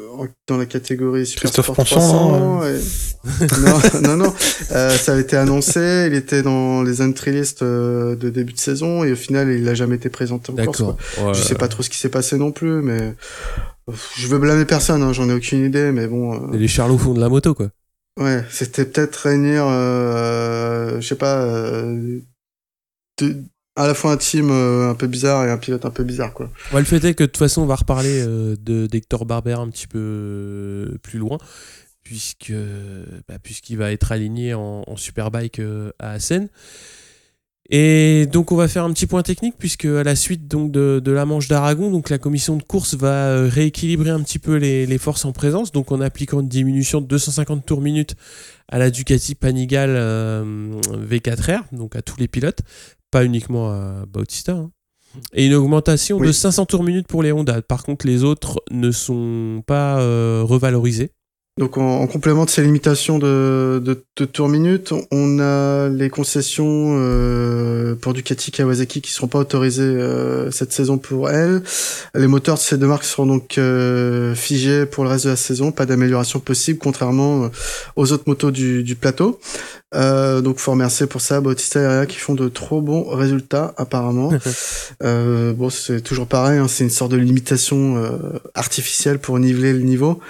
[0.48, 2.60] dans la catégorie Super Christophe Sport Ponson, 300.
[2.60, 4.34] là, et- non, non, non.
[4.72, 6.06] Euh, ça avait été annoncé.
[6.10, 9.62] Il était dans les entry list euh, de début de saison et au final, il
[9.64, 10.80] n'a jamais été présenté en course.
[10.80, 11.34] Ouais.
[11.34, 13.14] Je sais pas trop ce qui s'est passé non plus, mais
[14.16, 15.02] je veux blâmer personne.
[15.02, 16.34] Hein, J'en ai aucune idée, mais bon.
[16.52, 17.68] euh, Les charlots font de la moto, quoi.
[18.20, 22.20] Ouais, c'était peut-être réunir, euh, je sais pas, euh,
[23.76, 26.32] à la fois un team euh, un peu bizarre et un pilote un peu bizarre,
[26.32, 26.50] quoi.
[26.72, 29.68] Le fait est que de toute façon, on va reparler euh, de d'Hector Barber un
[29.68, 31.38] petit peu euh, plus loin,
[32.02, 32.52] puisque
[33.28, 35.60] bah, puisqu'il va être aligné en, Superbike
[35.98, 36.48] à Assen.
[37.70, 41.00] Et donc on va faire un petit point technique puisque à la suite donc de,
[41.02, 44.84] de la manche d'Aragon, donc la commission de course va rééquilibrer un petit peu les,
[44.84, 48.16] les forces en présence, donc en appliquant une diminution de 250 tours minute
[48.68, 52.60] à la Ducati Panigale euh, V4R, donc à tous les pilotes,
[53.14, 54.52] pas uniquement à Bautista.
[54.54, 54.70] hein.
[55.32, 56.34] Et une augmentation de Oui.
[56.34, 57.62] 500 tours minute pour les Honda.
[57.62, 61.12] Par contre, les autres ne sont pas euh, revalorisés.
[61.56, 66.10] Donc en, en complément de ces limitations de, de, de tours minutes, on a les
[66.10, 71.62] concessions euh, pour Ducati Kawasaki qui seront pas autorisées euh, cette saison pour elles.
[72.16, 75.36] Les moteurs de ces deux marques seront donc euh, figés pour le reste de la
[75.36, 77.48] saison, pas d'amélioration possible contrairement euh,
[77.94, 79.38] aux autres motos du, du plateau.
[79.94, 83.74] Euh, donc faut remercier pour ça Bautista et Rea qui font de trop bons résultats
[83.76, 84.32] apparemment.
[85.02, 89.72] Euh, bon c'est toujours pareil, hein, c'est une sorte de limitation euh, artificielle pour niveler
[89.72, 90.20] le niveau.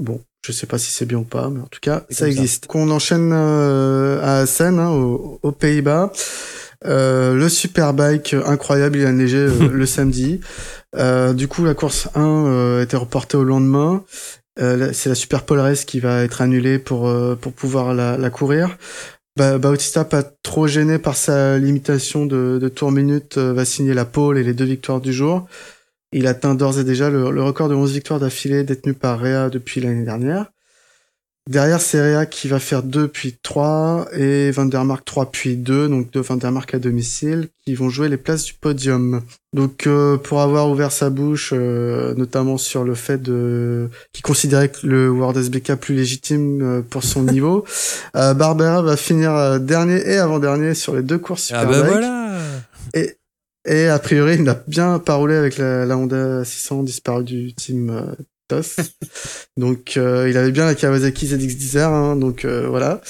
[0.00, 2.66] Bon, je sais pas si c'est bien ou pas, mais en tout cas, ça existe.
[2.66, 6.12] Qu'on enchaîne euh, à Assen, hein, aux, aux Pays-Bas.
[6.84, 10.40] Euh, le Superbike incroyable, il a neigé euh, le samedi.
[10.96, 14.04] Euh, du coup, la course 1 euh, était reportée au lendemain.
[14.60, 18.16] Euh, c'est la Super Pole Race qui va être annulée pour, euh, pour pouvoir la,
[18.16, 18.76] la courir.
[19.36, 23.92] Ba- Bautista, pas trop gêné par sa limitation de, de tours minutes, euh, va signer
[23.92, 25.46] la pole et les deux victoires du jour.
[26.12, 29.50] Il atteint d'ores et déjà le, le record de 11 victoires d'affilée détenu par Rea
[29.50, 30.46] depuis l'année dernière.
[31.48, 35.56] Derrière, c'est Rea qui va faire 2 puis 3 et Van der Mark 3 puis
[35.56, 39.22] 2, donc deux Van der Mark à domicile qui vont jouer les places du podium.
[39.52, 44.70] Donc euh, pour avoir ouvert sa bouche, euh, notamment sur le fait de qu'il considérait
[44.70, 47.64] que le World SBK plus légitime euh, pour son niveau,
[48.16, 52.28] euh, Barbera va finir euh, dernier et avant-dernier sur les deux courses Ah bah voilà
[52.92, 53.18] Et
[53.66, 57.90] a priori, il n'a bien pas roulé avec la, la Honda 600 disparue du team
[57.90, 58.14] euh,
[58.48, 58.76] TOS.
[59.56, 61.78] donc, euh, il avait bien la Kawasaki ZX-10R.
[61.84, 63.00] hein, donc, euh, voilà.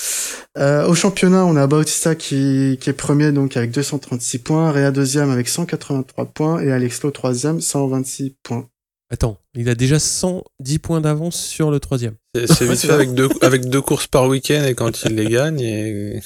[0.59, 4.91] Euh, au championnat, on a Bautista qui, qui est premier donc avec 236 points, Réa
[4.91, 8.67] deuxième avec 183 points et Alexlo troisième 126 points.
[9.09, 12.15] Attends, il a déjà 110 points d'avance sur le troisième.
[12.35, 15.61] C'est vite fait avec deux, avec deux courses par week-end et quand il les gagne.
[15.61, 16.21] Et...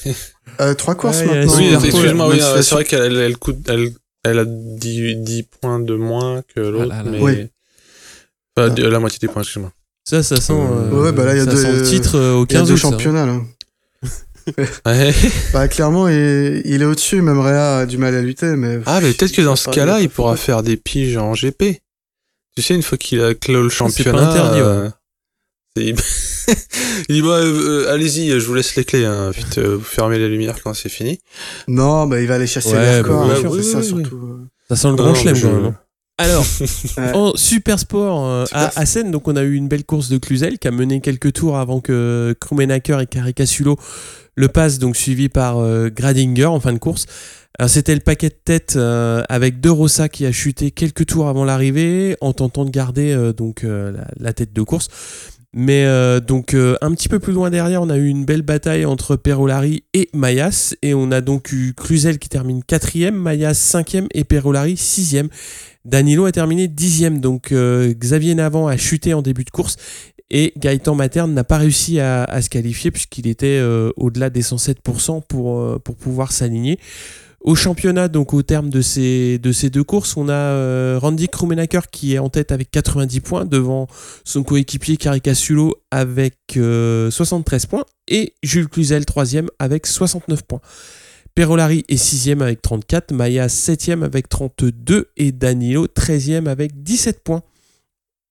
[0.61, 1.57] Euh, trois courses Ouais, a maintenant.
[1.59, 3.91] oui, excuse-moi, oui, c'est vrai qu'elle elle, elle coûte, elle,
[4.25, 7.11] elle a 10, 10 points de moins que l'autre, là là.
[7.11, 7.51] mais.
[8.57, 9.73] Enfin, de- la moitié des points, excuse-moi.
[10.05, 12.17] Ça, ça sent, euh, Ouais, bah là, il y a ça deux- sent le titre
[12.19, 12.77] euh, au Il y a 15 deux hein.
[12.77, 13.41] championnats là.
[14.87, 15.13] Ouais.
[15.53, 17.21] Bah clairement, il, il est au-dessus.
[17.23, 18.81] Même Réa a du mal à lutter, mais.
[18.87, 21.81] Ah, mais peut-être que dans ce cas-là, il pourra faire des piges en GP.
[22.57, 24.13] Tu sais, une fois qu'il a clos le championnat.
[24.19, 24.67] pas interdit, ouais.
[24.67, 24.91] euh,
[25.77, 25.95] il
[27.09, 29.31] dit, bah, euh, euh, allez-y, je vous laisse les clés, hein.
[29.31, 31.21] Vite, euh, vous fermez les lumières quand c'est fini.
[31.69, 33.23] Non, bah il va aller chasser Ouais, les bah, records.
[33.31, 34.03] hein, Oui, ça oui, oui.
[34.03, 34.39] surtout.
[34.69, 35.65] Ça sent le Non, grand non, chelem quand même.
[35.67, 35.75] hein.
[36.19, 36.45] Alors,
[36.99, 37.13] Ouais.
[37.15, 40.19] en super sport euh, Super à Assen, donc on a eu une belle course de
[40.19, 43.79] Cluzel qui a mené quelques tours avant que Krumenacker et Caricasulo
[44.35, 47.07] le passent, donc suivi par euh, Gradinger en fin de course.
[47.59, 51.29] Alors c'était le paquet de tête euh, avec De Rosa qui a chuté quelques tours
[51.29, 54.89] avant l'arrivée en tentant de garder euh, donc euh, la, la tête de course.
[55.53, 58.43] Mais euh, donc euh, un petit peu plus loin derrière, on a eu une belle
[58.43, 63.55] bataille entre Perolari et Mayas et on a donc eu Cluzel qui termine quatrième, Mayas
[63.55, 65.29] cinquième et Perolari sixième.
[65.85, 69.77] Danilo a terminé dixième, donc euh, Xavier Navant a chuté en début de course
[70.31, 73.61] et Gaëtan Materne n'a pas réussi à, à se qualifier puisqu'il était
[73.97, 76.79] au-delà des 107% pour, pour pouvoir s'aligner.
[77.41, 81.27] Au championnat, donc au terme de ces, de ces deux courses, on a euh, Randy
[81.27, 83.87] Krumenacker qui est en tête avec 90 points devant
[84.25, 90.61] son coéquipier Caricasulo avec euh, 73 points et Jules Cluzel troisième avec 69 points.
[91.35, 97.43] Perolari est 6 avec 34, Maya 7 avec 32 et Danilo 13 avec 17 points.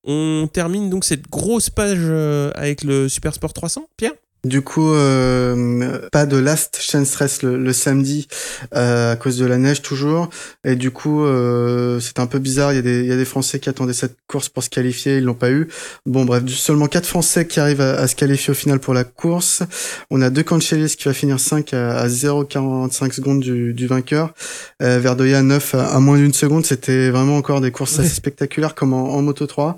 [0.04, 4.14] On termine donc cette grosse page euh, avec le Super Sport 300, Pierre?
[4.46, 8.28] Du coup, euh, pas de last chance stress le, le samedi
[8.74, 10.30] euh, à cause de la neige toujours.
[10.64, 12.72] Et du coup, euh, c'est un peu bizarre.
[12.72, 14.70] Il y, a des, il y a des Français qui attendaient cette course pour se
[14.70, 15.68] qualifier, ils l'ont pas eu.
[16.06, 19.04] Bon, bref, seulement quatre Français qui arrivent à, à se qualifier au final pour la
[19.04, 19.62] course.
[20.10, 24.34] On a deux Canchelis qui va finir 5 à, à 0,45 secondes du, du vainqueur.
[24.82, 26.66] Euh, Verdoya 9 à, à moins d'une seconde.
[26.66, 29.76] C'était vraiment encore des courses assez spectaculaires comme en, en Moto 3.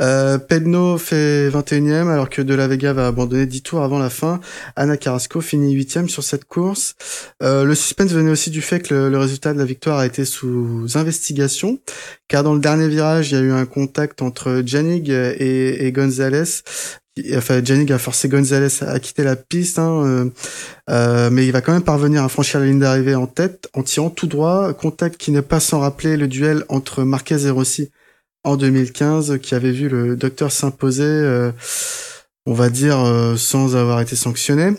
[0.00, 4.10] Euh, Pedno fait 21ème alors que De La Vega va abandonner 10 tours avant la
[4.10, 4.40] fin,
[4.76, 6.94] Anna Carrasco finit huitième sur cette course.
[7.42, 10.24] Euh, le suspense venait aussi du fait que le, résultat de la victoire a été
[10.24, 11.78] sous investigation,
[12.28, 15.92] car dans le dernier virage, il y a eu un contact entre Janig et, et
[15.92, 16.62] Gonzalez
[17.36, 20.30] enfin Janik a forcé Gonzalez à quitter la piste, hein, euh,
[20.90, 23.82] euh, mais il va quand même parvenir à franchir la ligne d'arrivée en tête en
[23.82, 24.72] tirant tout droit.
[24.74, 27.90] Contact qui n'est pas sans rappeler le duel entre Marquez et Rossi
[28.42, 31.50] en 2015, qui avait vu le docteur s'imposer,
[32.46, 34.72] on va dire, euh, sans avoir été sanctionné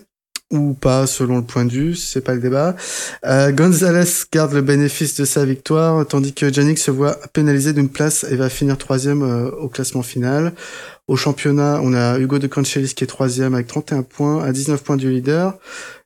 [0.51, 2.75] ou pas selon le point de vue, c'est pas le débat.
[3.25, 7.89] Euh, Gonzalez garde le bénéfice de sa victoire, tandis que Janik se voit pénalisé d'une
[7.89, 9.23] place et va finir troisième
[9.59, 10.53] au classement final.
[11.07, 14.83] Au championnat, on a Hugo de Cancelis qui est troisième avec 31 points, à 19
[14.83, 15.57] points du leader.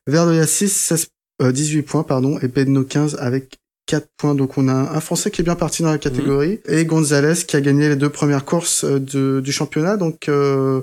[0.06, 0.94] Verdoya 6,
[1.42, 3.60] 18 points, pardon, et Bedno 15 avec
[3.90, 4.34] 4 points.
[4.36, 6.60] Donc on a un Français qui est bien parti dans la catégorie.
[6.68, 6.72] Mmh.
[6.72, 9.96] Et Gonzalez qui a gagné les deux premières courses euh, de, du championnat.
[9.96, 10.82] Donc euh,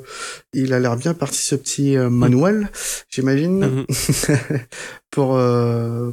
[0.53, 2.70] il a l'air bien parti ce petit euh, Manuel, mmh.
[3.10, 3.86] j'imagine, mmh.
[5.12, 6.12] pour, euh,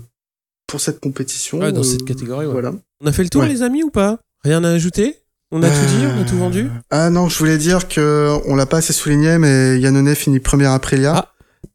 [0.68, 1.59] pour cette compétition.
[1.59, 2.53] Ouais, dans cette catégorie, ouais.
[2.53, 2.72] Voilà.
[3.01, 3.49] On a fait le tour, ouais.
[3.49, 4.20] les amis, ou pas?
[4.45, 5.16] Rien à ajouter?
[5.51, 6.68] On a tout dit, on a tout vendu?
[6.90, 10.66] Ah non, je voulais dire que on l'a pas assez souligné, mais Yannone finit premier
[10.66, 11.14] Aprilia.
[11.16, 11.34] Ah.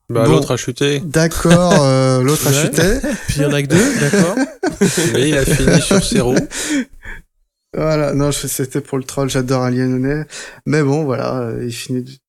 [0.09, 0.99] Bah bon, l'autre a chuté.
[1.01, 2.57] D'accord, euh, l'autre ouais.
[2.57, 3.07] a chuté.
[3.27, 4.35] Puis il y en a que deux, d'accord.
[5.13, 6.35] Mais il a fini sur ses roues.
[7.75, 10.25] Voilà, non, c'était pour le troll, j'adore Alienone.
[10.65, 12.19] Mais bon, voilà, il finit,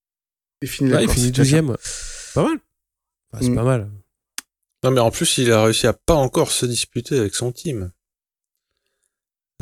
[0.61, 1.77] il finit ouais, la il course, finit deuxième.
[2.35, 2.59] Pas mal.
[3.41, 3.55] C'est Mm.
[3.55, 3.91] pas mal.
[4.83, 7.91] Non, mais en plus, il a réussi à pas encore se disputer avec son team.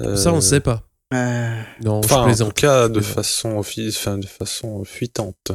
[0.01, 0.83] Euh, Ça, on sait pas.
[1.13, 5.53] Euh, Non, Enfin, je en tout cas, de façon, enfin, de façon fuitante.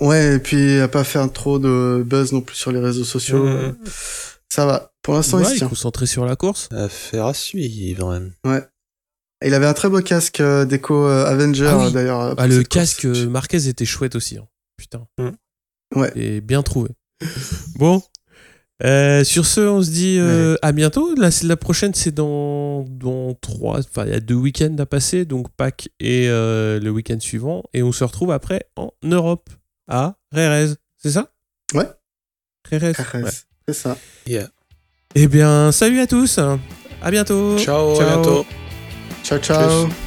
[0.00, 3.46] Ouais, et puis à pas faire trop de buzz non plus sur les réseaux sociaux.
[4.52, 4.92] Ça va.
[5.02, 5.68] Pour l'instant, Ouais, il se tient.
[5.68, 6.68] concentré sur la course.
[6.72, 8.14] Affaire à suivre.
[9.42, 11.92] Et Il avait un très beau casque euh, déco euh, Avenger Ah oui.
[11.92, 12.20] d'ailleurs.
[12.20, 12.68] euh, Ah, le course.
[12.68, 14.38] casque Marquez était chouette aussi.
[14.38, 14.46] hein.
[14.76, 15.06] Putain.
[15.18, 15.30] Mm.
[16.00, 16.12] Ouais.
[16.16, 16.90] Et bien trouvé.
[17.76, 18.02] Bon.
[18.82, 21.14] Euh, sur ce, on se dit euh, à bientôt.
[21.16, 23.78] La, la prochaine, c'est dans, dans trois.
[23.78, 27.62] Enfin, il y a deux week-ends à passer, donc Pâques et euh, le week-end suivant.
[27.72, 29.48] Et on se retrouve après en Europe,
[29.88, 30.74] à Rérez.
[30.98, 31.30] C'est ça?
[31.74, 31.88] Ouais.
[33.22, 33.30] Ouais.
[33.68, 33.96] C'est ça.
[35.14, 36.38] Eh bien, salut à tous.
[37.02, 37.58] À bientôt.
[37.58, 38.06] Ciao, à Ciao.
[38.08, 38.46] bientôt.
[39.22, 39.86] Ciao, ciao.
[39.88, 40.03] Tchuss.